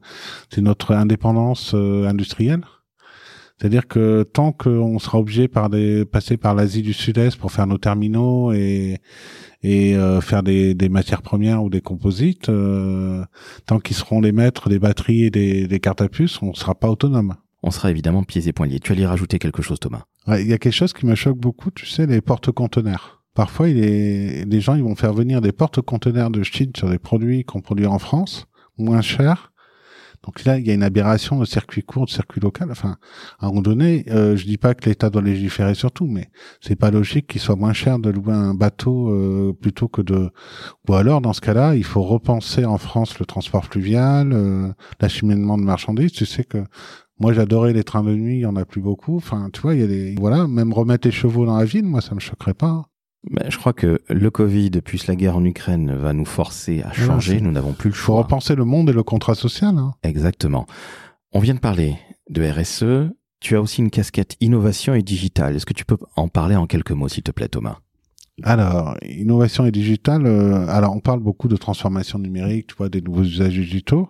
[0.50, 2.62] c'est notre indépendance industrielle.
[3.60, 7.68] C'est-à-dire que tant qu'on sera obligé par des passer par l'Asie du Sud-Est pour faire
[7.68, 8.98] nos terminaux et
[9.62, 12.50] et faire des, des matières premières ou des composites,
[13.68, 16.74] tant qu'ils seront les maîtres des batteries et des, des cartes à puce, on sera
[16.74, 18.80] pas autonome on sera évidemment pieds et poings liés.
[18.80, 20.04] Tu allais rajouter quelque chose, Thomas?
[20.28, 23.24] Il y a quelque chose qui me choque beaucoup, tu sais, les porte-conteneurs.
[23.34, 27.00] Parfois, il est, les gens ils vont faire venir des porte-conteneurs de Chine sur des
[27.00, 28.46] produits qu'on produit en France,
[28.78, 29.52] moins chers.
[30.24, 32.70] Donc là, il y a une aberration de circuit court, de circuit local.
[32.72, 32.98] Enfin,
[33.40, 36.30] à un moment donné, euh, je dis pas que l'État doit légiférer sur tout, mais
[36.60, 40.30] c'est pas logique qu'il soit moins cher de louer un bateau euh, plutôt que de.
[40.88, 45.58] Ou alors, dans ce cas-là, il faut repenser en France le transport fluvial, euh, l'acheminement
[45.58, 46.12] de marchandises.
[46.12, 46.64] Tu sais que
[47.22, 49.16] moi, j'adorais les trains de nuit, il y en a plus beaucoup.
[49.16, 51.86] Enfin, tu vois, il y a des, voilà, même remettre les chevaux dans la ville,
[51.86, 52.86] moi, ça me choquerait pas.
[53.30, 56.92] Mais je crois que le Covid, plus la guerre en Ukraine, va nous forcer à
[56.92, 57.40] changer.
[57.40, 58.16] nous n'avons plus le choix.
[58.16, 59.78] Faut repenser le monde et le contrat social.
[59.78, 59.94] Hein.
[60.02, 60.66] Exactement.
[61.32, 61.96] On vient de parler
[62.32, 63.14] de RSE.
[63.40, 65.56] Tu as aussi une casquette innovation et digitale.
[65.56, 67.78] Est-ce que tu peux en parler en quelques mots, s'il te plaît, Thomas?
[68.42, 70.26] Alors, innovation et digitale.
[70.26, 74.10] Euh, alors, on parle beaucoup de transformation numérique, tu vois, des nouveaux usages digitaux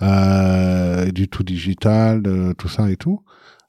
[0.00, 2.22] du tout digital,
[2.56, 3.22] tout ça et tout.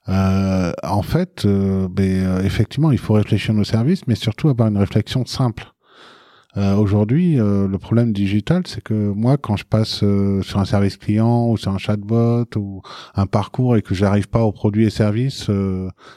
[0.09, 4.67] Euh, en fait, euh, ben, euh, effectivement, il faut réfléchir nos services, mais surtout avoir
[4.67, 5.65] une réflexion simple.
[6.57, 10.03] Euh, Aujourd'hui, euh, le problème digital, c'est que moi, quand je passe
[10.41, 12.81] sur un service client ou sur un chatbot ou
[13.15, 15.49] un parcours et que j'arrive pas aux produits et services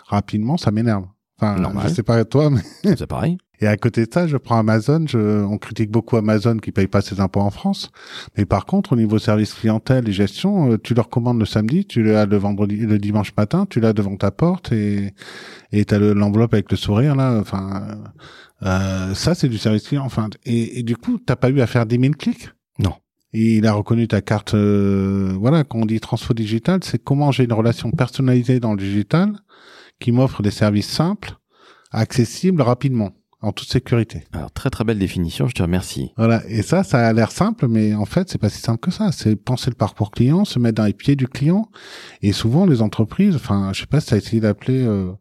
[0.08, 1.04] rapidement, ça m'énerve.
[1.52, 1.88] Enfin, Normal.
[1.88, 2.60] je sais pas toi, mais
[2.96, 3.38] c'est pareil.
[3.60, 5.04] Et à côté de ça, je prends Amazon.
[5.06, 7.90] Je, on critique beaucoup Amazon qui paye pas ses impôts en France.
[8.36, 11.86] Mais par contre, au niveau service clientèle et gestion, euh, tu leur commandes le samedi,
[11.86, 15.14] tu l'as le vendredi, le dimanche matin, tu l'as devant ta porte et
[15.72, 17.38] et t'as l'enveloppe avec le sourire là.
[17.40, 17.98] Enfin,
[18.64, 20.04] euh, ça c'est du service client.
[20.04, 22.50] Enfin, et, et du coup, t'as pas eu à faire 10 000 clics?
[22.78, 22.94] Non.
[23.32, 24.54] Et il a reconnu ta carte.
[24.54, 28.78] Euh, voilà, quand on dit transfo digital, c'est comment j'ai une relation personnalisée dans le
[28.78, 29.32] digital
[30.00, 31.34] qui m'offre des services simples,
[31.90, 33.12] accessibles rapidement
[33.44, 34.24] en toute sécurité.
[34.32, 36.12] Alors très très belle définition, je te remercie.
[36.16, 38.90] Voilà, et ça, ça a l'air simple, mais en fait, c'est pas si simple que
[38.90, 39.12] ça.
[39.12, 41.68] C'est penser le parcours client, se mettre dans les pieds du client.
[42.22, 45.12] Et souvent, les entreprises, enfin, je sais pas si tu as essayé d'appeler, euh,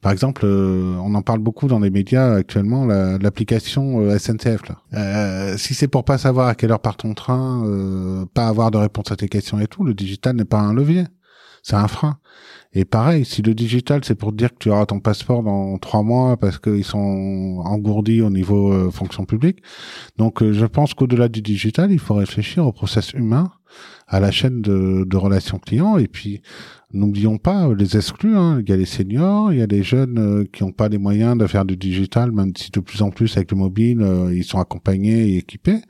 [0.00, 4.62] par exemple, euh, on en parle beaucoup dans les médias actuellement, l'application euh, SNCF.
[4.68, 5.56] Là.
[5.58, 7.64] si c'est pour pas savoir à quelle heure part ton train,
[8.34, 11.06] pas avoir de réponse à tes questions et tout, le digital n'est pas un levier,
[11.62, 12.18] c'est un frein.
[12.76, 16.02] Et pareil, si le digital c'est pour dire que tu auras ton passeport dans trois
[16.02, 19.58] mois parce qu'ils sont engourdis au niveau euh, fonction publique,
[20.18, 23.52] donc euh, je pense qu'au-delà du digital, il faut réfléchir au process humain,
[24.08, 26.42] à la chaîne de, de relations clients, et puis
[26.92, 28.36] n'oublions pas les exclus.
[28.36, 28.60] Hein.
[28.60, 30.98] Il y a les seniors, il y a les jeunes euh, qui n'ont pas les
[30.98, 34.44] moyens de faire du digital, même si de plus en plus avec le mobile, ils
[34.44, 35.80] sont accompagnés et équipés.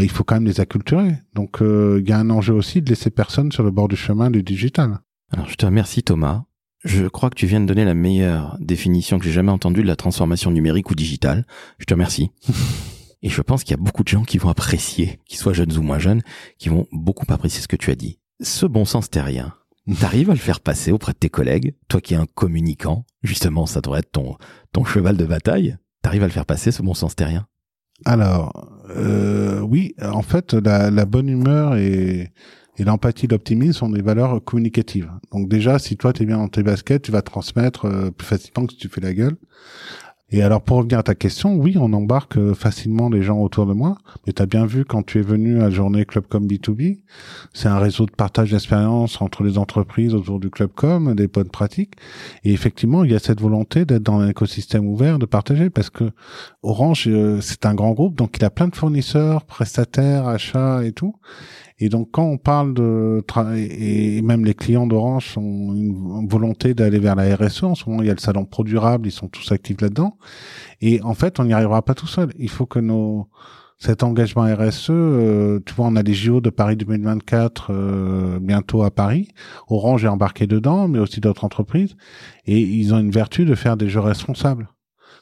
[0.00, 1.12] il faut quand même les acculturer.
[1.34, 4.30] Donc il y a un enjeu aussi de laisser personne sur le bord du chemin
[4.30, 4.98] du digital.
[5.30, 6.44] Alors je te remercie Thomas.
[6.82, 9.86] Je crois que tu viens de donner la meilleure définition que j'ai jamais entendue de
[9.86, 11.46] la transformation numérique ou digitale.
[11.78, 12.30] Je te remercie.
[13.22, 15.76] Et je pense qu'il y a beaucoup de gens qui vont apprécier, qu'ils soient jeunes
[15.76, 16.22] ou moins jeunes,
[16.58, 18.18] qui vont beaucoup apprécier ce que tu as dit.
[18.40, 19.52] Ce bon sens terrien,
[20.00, 23.66] t'arrives à le faire passer auprès de tes collègues, toi qui es un communicant, justement
[23.66, 24.38] ça devrait être ton,
[24.72, 27.46] ton cheval de bataille, t'arrives à le faire passer ce bon sens terrien?
[28.06, 32.32] Alors, euh, oui, en fait, la, la bonne humeur et,
[32.78, 35.10] et l'empathie, l'optimisme sont des valeurs communicatives.
[35.32, 38.66] Donc déjà, si toi t'es bien dans tes baskets, tu vas transmettre euh, plus facilement
[38.66, 39.36] que si tu fais la gueule.
[40.32, 43.66] Et alors pour revenir à ta question, oui, on embarque euh, facilement les gens autour
[43.66, 47.00] de moi, mais tu as bien vu quand tu es venu à Journée Clubcom B2B,
[47.52, 51.94] c'est un réseau de partage d'expérience entre les entreprises autour du Clubcom, des bonnes pratiques,
[52.44, 55.90] et effectivement, il y a cette volonté d'être dans un écosystème ouvert, de partager, parce
[55.90, 56.12] que
[56.62, 60.92] Orange, euh, c'est un grand groupe, donc il a plein de fournisseurs, prestataires, achats et
[60.92, 61.16] tout,
[61.80, 63.24] et donc quand on parle de
[63.56, 67.64] et même les clients d'Orange ont une volonté d'aller vers la RSE.
[67.64, 70.18] En ce moment, il y a le salon Pro Durable, ils sont tous actifs là-dedans.
[70.80, 72.30] Et en fait, on n'y arrivera pas tout seul.
[72.38, 73.28] Il faut que nos
[73.80, 78.82] cet engagement RSE, euh, tu vois, on a les JO de Paris 2024 euh, bientôt
[78.82, 79.28] à Paris.
[79.68, 81.96] Orange est embarqué dedans, mais aussi d'autres entreprises,
[82.44, 84.68] et ils ont une vertu de faire des jeux responsables.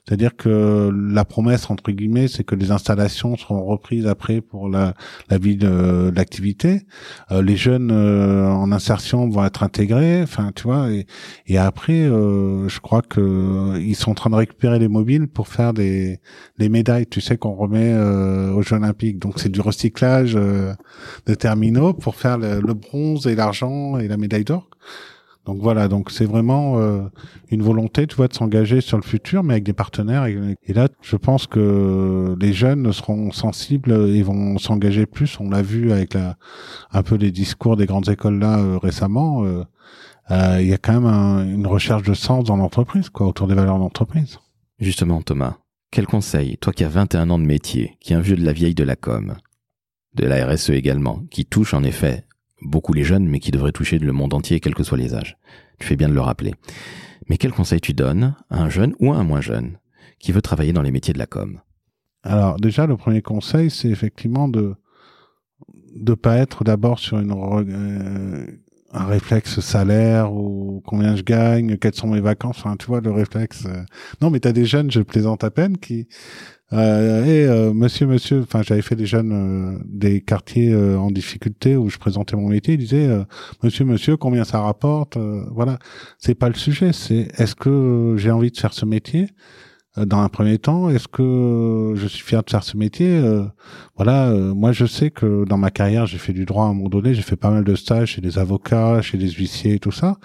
[0.09, 4.95] C'est-à-dire que la promesse, entre guillemets, c'est que les installations seront reprises après pour la,
[5.29, 6.87] la vie de l'activité.
[7.31, 10.91] Euh, les jeunes euh, en insertion vont être intégrés, enfin, tu vois.
[10.91, 11.07] Et,
[11.47, 15.49] et après, euh, je crois que ils sont en train de récupérer les mobiles pour
[15.49, 16.21] faire des,
[16.57, 19.19] des médailles, tu sais, qu'on remet aux Jeux Olympiques.
[19.19, 24.17] Donc, c'est du recyclage de terminaux pour faire le, le bronze et l'argent et la
[24.17, 24.71] médaille d'or.
[25.49, 27.01] Donc voilà, donc c'est vraiment euh,
[27.51, 30.27] une volonté, tu vois, de s'engager sur le futur, mais avec des partenaires.
[30.27, 35.41] Et, là, je pense que les jeunes seront sensibles et vont s'engager plus.
[35.41, 36.37] On l'a vu avec la,
[36.93, 39.43] un peu les discours des grandes écoles là euh, récemment.
[39.43, 43.55] Euh, il y a quand même une recherche de sens dans l'entreprise, quoi, autour des
[43.55, 44.41] valeurs d'entreprise.
[44.79, 45.57] Justement, Thomas,
[45.91, 48.53] quel conseil, toi qui as 21 ans de métier, qui es un vieux de la
[48.53, 49.35] vieille de la com,
[50.13, 52.28] de la RSE également, qui touche en effet
[52.63, 55.37] beaucoup les jeunes, mais qui devraient toucher le monde entier, quels que soient les âges.
[55.79, 56.55] Tu fais bien de le rappeler.
[57.29, 59.79] Mais quel conseil tu donnes à un jeune ou à un moins jeune
[60.19, 61.61] qui veut travailler dans les métiers de la com?
[62.23, 64.75] Alors déjà, le premier conseil, c'est effectivement de
[65.95, 68.47] de pas être d'abord sur une euh,
[68.93, 73.11] un réflexe salaire ou combien je gagne, quelles sont mes vacances, enfin tu vois le
[73.11, 73.65] réflexe.
[73.67, 73.83] Euh.
[74.21, 76.09] Non mais tu as des jeunes, je plaisante à peine, qui
[76.75, 81.11] euh, et euh, monsieur, monsieur, enfin j'avais fait des jeunes euh, des quartiers euh, en
[81.11, 83.09] difficulté où je présentais mon métier, ils disaient
[83.63, 85.17] monsieur, monsieur, combien ça rapporte
[85.51, 85.79] Voilà,
[86.19, 89.29] c'est pas le sujet, c'est est-ce que j'ai envie de faire ce métier
[89.97, 90.91] dans un premier temps?
[90.91, 93.23] Est-ce que je suis fier de faire ce métier
[93.97, 96.91] Voilà, moi je sais que dans ma carrière j'ai fait du droit à un moment
[96.91, 99.93] donné, j'ai fait pas mal de stages chez des avocats, chez des huissiers et tout
[99.93, 100.19] ça,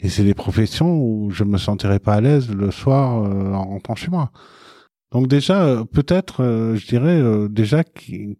[0.00, 3.96] et c'est des professions où je me sentirais pas à l'aise le soir en rentrant
[3.96, 4.30] chez moi.
[5.14, 8.36] Donc déjà, euh, peut-être, euh, je dirais euh, déjà qu'ils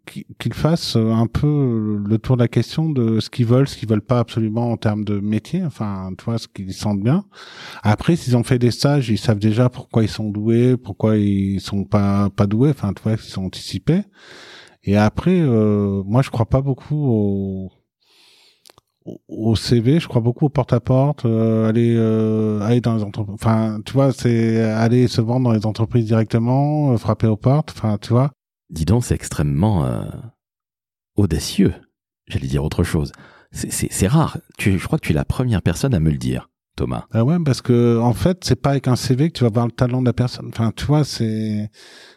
[0.53, 4.01] fassent un peu le tour de la question de ce qu'ils veulent, ce qu'ils veulent
[4.01, 5.65] pas absolument en termes de métier.
[5.65, 7.27] Enfin, tu vois, ce qu'ils sentent bien.
[7.85, 11.61] Après, s'ils ont fait des stages, ils savent déjà pourquoi ils sont doués, pourquoi ils
[11.61, 12.71] sont pas pas doués.
[12.71, 14.03] Enfin, tu vois, ils sont anticipés.
[14.83, 17.71] Et après, moi, je crois pas beaucoup au
[19.29, 23.35] au CV, je crois beaucoup au porte-à-porte, euh, aller euh, aller dans les entreprises.
[23.35, 27.73] Enfin, tu vois, c'est aller se vendre dans les entreprises directement, euh, frapper aux portes.
[27.77, 28.31] Enfin, tu vois.
[28.71, 29.87] Dis donc, c'est extrêmement
[31.17, 31.75] audacieux.
[32.27, 33.13] J'allais dire autre chose.
[33.53, 34.39] C'est rare.
[34.59, 37.05] Tu, je crois que tu es la première personne à me le dire, Thomas.
[37.13, 39.67] Ah ouais, parce que en fait, c'est pas avec un CV que tu vas voir
[39.67, 40.49] le talent de la personne.
[40.49, 41.71] Enfin, tu vois, c'est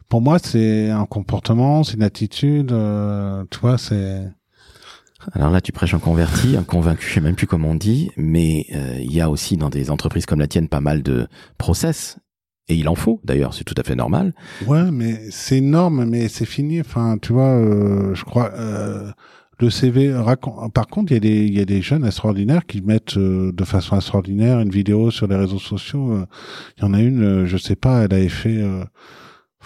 [0.09, 2.69] pour moi, c'est un comportement, c'est une attitude.
[2.69, 4.31] tu vois, c'est
[5.33, 8.11] alors là, tu prêches un converti, un convaincu, je sais même plus comment on dit,
[8.17, 11.27] mais euh, il y a aussi dans des entreprises comme la tienne pas mal de
[11.57, 12.17] process.
[12.69, 14.33] Et il en faut, d'ailleurs, c'est tout à fait normal.
[14.67, 16.81] Ouais, mais c'est énorme, mais c'est fini.
[16.81, 19.09] Enfin, tu vois, euh, je crois, euh,
[19.59, 20.73] le CV raconte.
[20.73, 23.95] Par contre, il y a des, y a des jeunes extraordinaires qui mettent de façon
[23.95, 26.25] extraordinaire une vidéo sur les réseaux sociaux.
[26.77, 28.61] Il y en a une, je sais pas, elle avait fait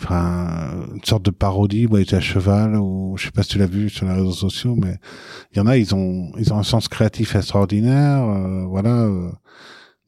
[0.01, 3.49] enfin une sorte de parodie où il était à cheval ou je sais pas si
[3.49, 4.97] tu l'as vu sur les réseaux sociaux mais
[5.51, 9.29] il y en a ils ont ils ont un sens créatif extraordinaire euh, voilà euh.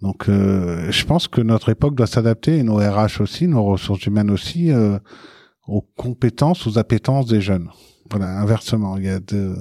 [0.01, 4.05] donc euh, je pense que notre époque doit s'adapter et nos RH aussi nos ressources
[4.05, 4.71] humaines aussi
[5.67, 7.69] aux compétences aux appétences des jeunes
[8.09, 9.55] voilà inversement il y a de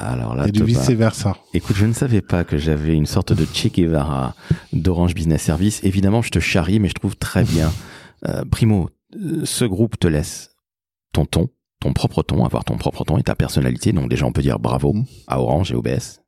[0.00, 1.36] alors là, et du vice versa.
[1.54, 4.36] Écoute, je ne savais pas que j'avais une sorte de Che Guevara
[4.72, 5.82] d'Orange Business Service.
[5.82, 7.72] Évidemment, je te charrie, mais je trouve très bien.
[8.48, 8.90] Primo,
[9.44, 10.56] ce groupe te laisse
[11.12, 11.48] ton ton,
[11.80, 13.92] ton propre ton, avoir ton propre ton et ta personnalité.
[13.92, 15.04] Donc déjà, on peut dire bravo mmh.
[15.26, 16.22] à Orange et OBS.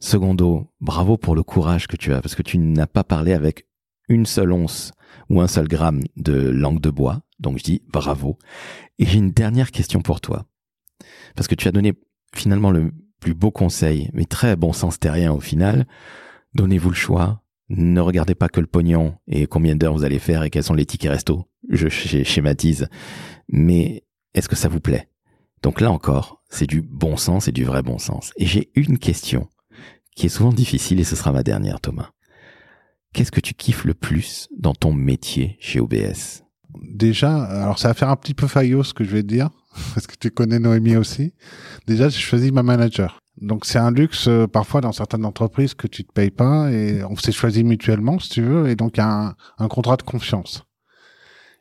[0.00, 3.66] Secondo, bravo pour le courage que tu as, parce que tu n'as pas parlé avec
[4.08, 4.92] une seule once
[5.30, 7.22] ou un seul gramme de langue de bois.
[7.38, 8.38] Donc je dis bravo.
[8.98, 10.46] Et j'ai une dernière question pour toi.
[11.34, 11.94] Parce que tu as donné
[12.34, 15.86] finalement le plus beau conseil, mais très bon sens terrien au final.
[16.54, 17.42] Donnez-vous le choix.
[17.70, 20.74] Ne regardez pas que le pognon et combien d'heures vous allez faire et quels sont
[20.74, 21.48] les tickets resto.
[21.68, 22.88] Je schématise.
[23.48, 25.08] Mais est-ce que ça vous plaît?
[25.62, 28.32] Donc là encore, c'est du bon sens et du vrai bon sens.
[28.36, 29.48] Et j'ai une question
[30.14, 32.10] qui est souvent difficile et ce sera ma dernière, Thomas.
[33.12, 36.44] Qu'est-ce que tu kiffes le plus dans ton métier chez OBS
[36.82, 39.50] Déjà, alors ça va faire un petit peu faillot ce que je vais te dire,
[39.94, 41.32] parce que tu connais Noémie aussi.
[41.86, 43.20] Déjà, j'ai choisi ma manager.
[43.40, 47.02] Donc c'est un luxe euh, parfois dans certaines entreprises que tu te payes pas et
[47.04, 49.96] on s'est choisi mutuellement si tu veux et donc il y a un, un, contrat
[49.96, 50.62] de confiance.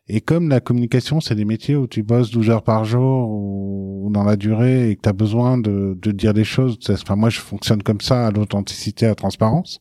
[0.07, 4.09] Et comme la communication c'est des métiers où tu bosses 12 heures par jour ou
[4.11, 7.29] dans la durée et que tu as besoin de, de dire des choses, enfin moi
[7.29, 9.79] je fonctionne comme ça à l'authenticité, à la transparence.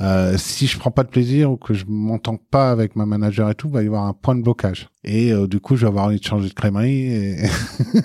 [0.00, 3.50] Euh, si je prends pas de plaisir ou que je m'entends pas avec ma manager
[3.50, 4.88] et tout, va y avoir un point de blocage.
[5.04, 7.36] Et euh, du coup, je vais avoir envie de changer de crèmerie et,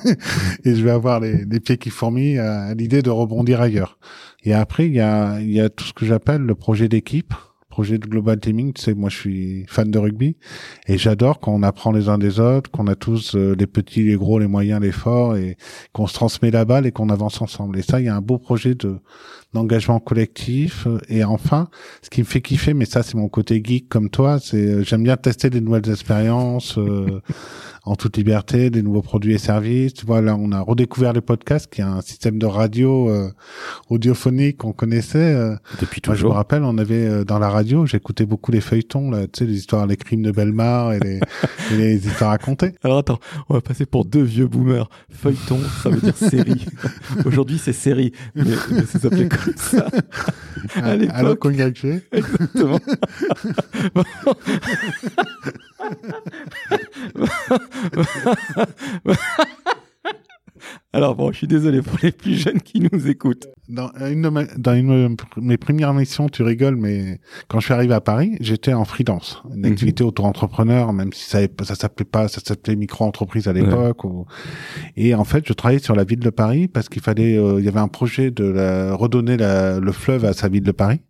[0.66, 3.98] je vais avoir les, pieds qui fourmillent à, l'idée de rebondir ailleurs.
[4.44, 7.34] Et après, il y a, il y a tout ce que j'appelle le projet d'équipe
[7.76, 10.38] projet de global teaming, tu sais, moi je suis fan de rugby
[10.88, 14.04] et j'adore quand on apprend les uns des autres, qu'on a tous euh, les petits,
[14.04, 15.58] les gros, les moyens, les forts et
[15.92, 17.78] qu'on se transmet la balle et qu'on avance ensemble.
[17.78, 18.96] Et ça, il y a un beau projet de
[19.54, 20.88] d'engagement collectif.
[21.10, 21.68] Et enfin,
[22.02, 24.84] ce qui me fait kiffer, mais ça c'est mon côté geek comme toi, c'est euh,
[24.84, 26.80] j'aime bien tester des nouvelles expériences.
[27.86, 29.94] En toute liberté, des nouveaux produits et services.
[29.94, 33.30] Tu vois, là, on a redécouvert les podcasts, qui est un système de radio euh,
[33.90, 35.20] audiophonique qu'on connaissait.
[35.20, 35.56] Euh.
[35.80, 36.14] Depuis toujours.
[36.14, 39.28] Moi, je me rappelle, on avait euh, dans la radio, j'écoutais beaucoup les feuilletons, là,
[39.28, 41.20] tu sais, les histoires, les crimes de Belmar et les,
[41.72, 42.74] et les histoires racontées.
[42.84, 43.20] Alors attends,
[43.50, 44.90] on va passer pour deux vieux boomers.
[45.10, 46.66] Feuilleton, ça veut dire série.
[47.26, 48.46] Aujourd'hui, c'est série, mais,
[48.88, 49.88] ça s'appelait comme ça.
[50.76, 51.46] À, à l'époque.
[52.12, 52.80] Exactement.
[60.94, 63.48] Alors bon, je suis désolé pour les plus jeunes qui nous écoutent.
[63.68, 67.94] Dans une de, dans une mes premières missions, tu rigoles, mais quand je suis arrivé
[67.94, 69.74] à Paris, j'étais en freelance, une mhm.
[69.74, 74.02] activité auto-entrepreneur, même si ça, ça s'appelait pas, ça s'appelait micro-entreprise à l'époque.
[74.96, 77.66] Et en fait, je travaillais sur la ville de Paris parce qu'il fallait, euh, il
[77.66, 81.02] y avait un projet de la, redonner la, le fleuve à sa ville de Paris,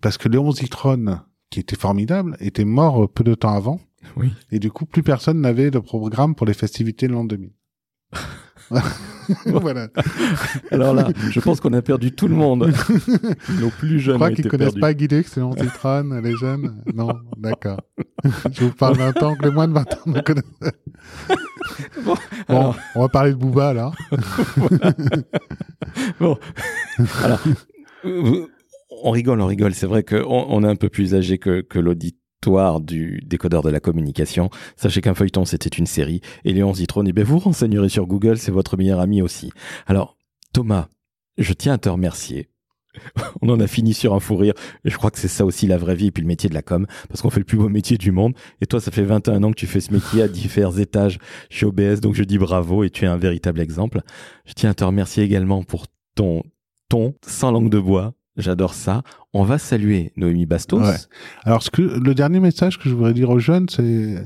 [0.00, 3.80] parce que Léon Zitrone, qui était formidable, était mort peu de temps avant.
[4.16, 4.32] Oui.
[4.50, 7.50] Et du coup, plus personne n'avait de programme pour les festivités de l'an 2000.
[9.46, 9.88] voilà.
[10.70, 12.72] Alors là, je pense qu'on a perdu tout le monde.
[13.60, 14.14] Nos plus jeunes.
[14.14, 16.82] Je crois qu'ils connaissent pas Guidé, c'est Antitron, les jeunes.
[16.94, 17.80] Non, d'accord.
[18.52, 20.44] je vous parle d'un temps que les moins de 20 ans ne connaissent.
[22.04, 22.14] Bon,
[22.48, 23.92] bon on va parler de Booba là.
[26.20, 26.38] bon,
[27.24, 27.42] alors,
[29.02, 29.74] on rigole, on rigole.
[29.74, 32.16] C'est vrai qu'on on est un peu plus âgé que, que l'audit
[32.80, 34.50] du décodeur de la communication.
[34.76, 36.20] Sachez qu'un feuilleton, c'était une série.
[36.44, 39.52] Et Léon Zitron, eh bien, vous renseignerez sur Google, c'est votre meilleur ami aussi.
[39.86, 40.16] Alors,
[40.52, 40.88] Thomas,
[41.38, 42.48] je tiens à te remercier.
[43.42, 44.54] On en a fini sur un fou rire.
[44.84, 46.54] Et je crois que c'est ça aussi la vraie vie et puis le métier de
[46.54, 46.86] la com.
[47.08, 48.34] Parce qu'on fait le plus beau métier du monde.
[48.60, 51.18] Et toi, ça fait 21 ans que tu fais ce métier à différents étages
[51.50, 52.00] chez OBS.
[52.00, 54.00] Donc je dis bravo et tu es un véritable exemple.
[54.46, 56.42] Je tiens à te remercier également pour ton
[56.88, 59.02] ton sans langue de bois J'adore ça.
[59.32, 61.08] On va saluer Noémie Bastos.
[61.44, 64.16] Alors, ce que, le dernier message que je voudrais dire aux jeunes, c'est,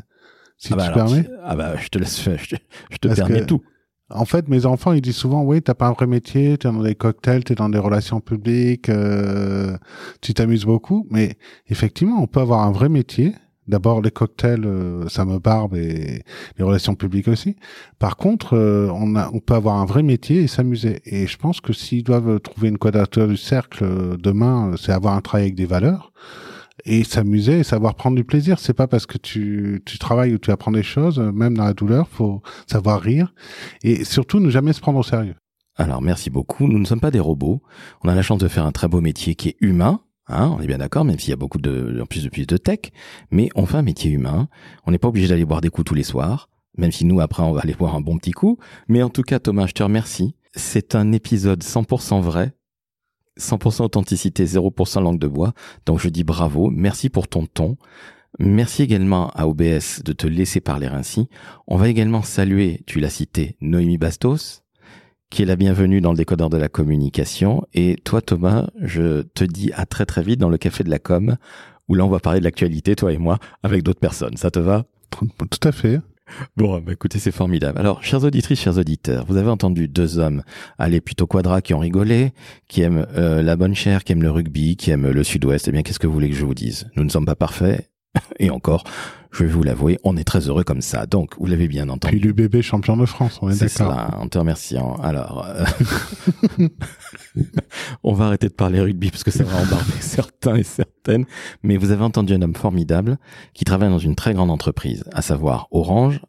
[0.57, 1.29] si ah bah tu permets.
[1.43, 2.57] ah bah, je te laisse, je te,
[2.91, 3.63] je te permets tout.
[4.11, 6.83] En fait, mes enfants, ils disent souvent, oui, t'as pas un vrai métier, t'es dans
[6.83, 9.77] des cocktails, t'es dans des relations publiques, euh,
[10.21, 11.07] tu t'amuses beaucoup.
[11.11, 13.35] Mais effectivement, on peut avoir un vrai métier
[13.67, 16.23] D'abord, les cocktails, euh, ça me barbe et
[16.59, 17.57] les relations publiques aussi.
[17.99, 21.01] Par contre, euh, on, a, on peut avoir un vrai métier et s'amuser.
[21.07, 25.15] Et je pense que s'ils doivent trouver une quadrature du cercle euh, demain, c'est avoir
[25.15, 26.13] un travail avec des valeurs
[26.85, 28.59] et s'amuser et savoir prendre du plaisir.
[28.59, 31.73] C'est pas parce que tu, tu travailles ou tu apprends des choses, même dans la
[31.73, 33.33] douleur, faut savoir rire
[33.83, 35.37] et surtout ne jamais se prendre au sérieux.
[35.77, 36.69] Alors merci beaucoup.
[36.69, 37.63] Nous ne sommes pas des robots.
[38.03, 40.61] On a la chance de faire un très beau métier qui est humain, Hein, on
[40.63, 42.79] est bien d'accord, même s'il y a beaucoup de, plus de plus de tech,
[43.31, 44.49] mais on fait un métier humain.
[44.87, 47.43] On n'est pas obligé d'aller boire des coups tous les soirs, même si nous après
[47.43, 48.59] on va aller boire un bon petit coup.
[48.89, 50.35] Mais en tout cas, Thomas, je te remercie.
[50.55, 52.53] C'est un épisode 100% vrai,
[53.39, 55.53] 100% authenticité, 0% langue de bois.
[55.85, 57.77] Donc je dis bravo, merci pour ton ton.
[58.41, 61.29] Merci également à OBS de te laisser parler ainsi.
[61.69, 64.64] On va également saluer, tu l'as cité, Noémie Bastos,
[65.31, 67.67] qui est la bienvenue dans le décodeur de la communication.
[67.75, 70.99] Et toi, Thomas, je te dis à très très vite dans le café de la
[70.99, 71.37] com,
[71.89, 74.37] où là, on va parler de l'actualité, toi et moi, avec d'autres personnes.
[74.37, 74.85] Ça te va?
[75.11, 76.01] Tout à fait.
[76.57, 77.79] Bon, bah écoutez, c'est formidable.
[77.79, 80.43] Alors, chers auditrices, chers auditeurs, vous avez entendu deux hommes
[80.79, 82.33] aller plutôt quadra qui ont rigolé,
[82.67, 85.69] qui aiment euh, la bonne chair, qui aiment le rugby, qui aiment le sud-ouest.
[85.69, 86.89] Eh bien, qu'est-ce que vous voulez que je vous dise?
[86.97, 87.91] Nous ne sommes pas parfaits.
[88.39, 88.85] Et encore,
[89.33, 91.07] je vais vous l'avouer, on est très heureux comme ça.
[91.07, 92.19] Donc, vous l'avez bien entendu.
[92.19, 93.95] Puis l'UBB champion de France, on est, C'est d'accord.
[93.95, 94.95] ça, en te remerciant.
[94.97, 95.65] Alors, euh,
[98.05, 101.27] on va arrêter de parler rugby parce que ça va embarquer certains et certaines.
[101.63, 103.19] Mais vous avez entendu un homme formidable
[103.55, 106.21] qui travaille dans une très grande entreprise, à savoir Orange,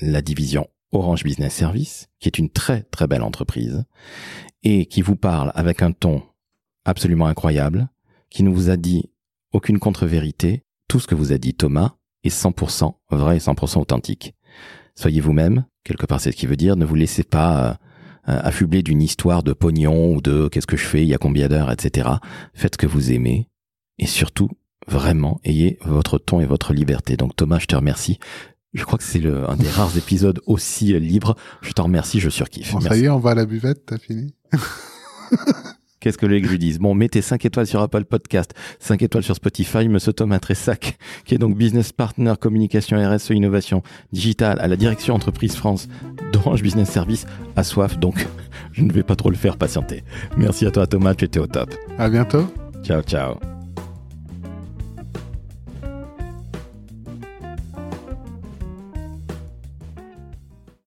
[0.00, 3.84] la division Orange Business Service, qui est une très très belle entreprise
[4.62, 6.22] et qui vous parle avec un ton
[6.84, 7.88] absolument incroyable,
[8.30, 9.10] qui ne vous a dit
[9.52, 10.64] aucune contre-vérité.
[10.90, 11.92] Tout ce que vous a dit Thomas
[12.24, 14.34] est 100% vrai et 100% authentique.
[14.96, 18.40] Soyez vous-même, quelque part c'est ce qui veut dire, ne vous laissez pas euh, euh,
[18.42, 21.46] affubler d'une histoire de pognon ou de qu'est-ce que je fais, il y a combien
[21.46, 22.08] d'heures, etc.
[22.54, 23.46] Faites ce que vous aimez
[24.00, 24.48] et surtout,
[24.88, 27.16] vraiment, ayez votre ton et votre liberté.
[27.16, 28.18] Donc Thomas, je te remercie.
[28.74, 31.36] Je crois que c'est le, un des rares épisodes aussi euh, libres.
[31.62, 32.72] Je t'en remercie, je surkiffe.
[32.72, 34.34] Bon, ça y est, on va à la buvette, t'as fini?
[36.00, 39.02] Qu'est-ce que les que je lui dise Bon, mettez 5 étoiles sur Apple Podcast, 5
[39.02, 39.86] étoiles sur Spotify.
[39.88, 43.82] Monsieur Thomas Tressac, qui est donc business partner communication RSE innovation
[44.12, 45.88] digitale à la direction entreprise France
[46.32, 47.98] d'Orange Business Service, a soif.
[47.98, 48.26] Donc,
[48.72, 50.02] je ne vais pas trop le faire patienter.
[50.36, 51.74] Merci à toi Thomas, tu étais au top.
[51.98, 52.46] À bientôt.
[52.82, 53.59] Ciao, ciao.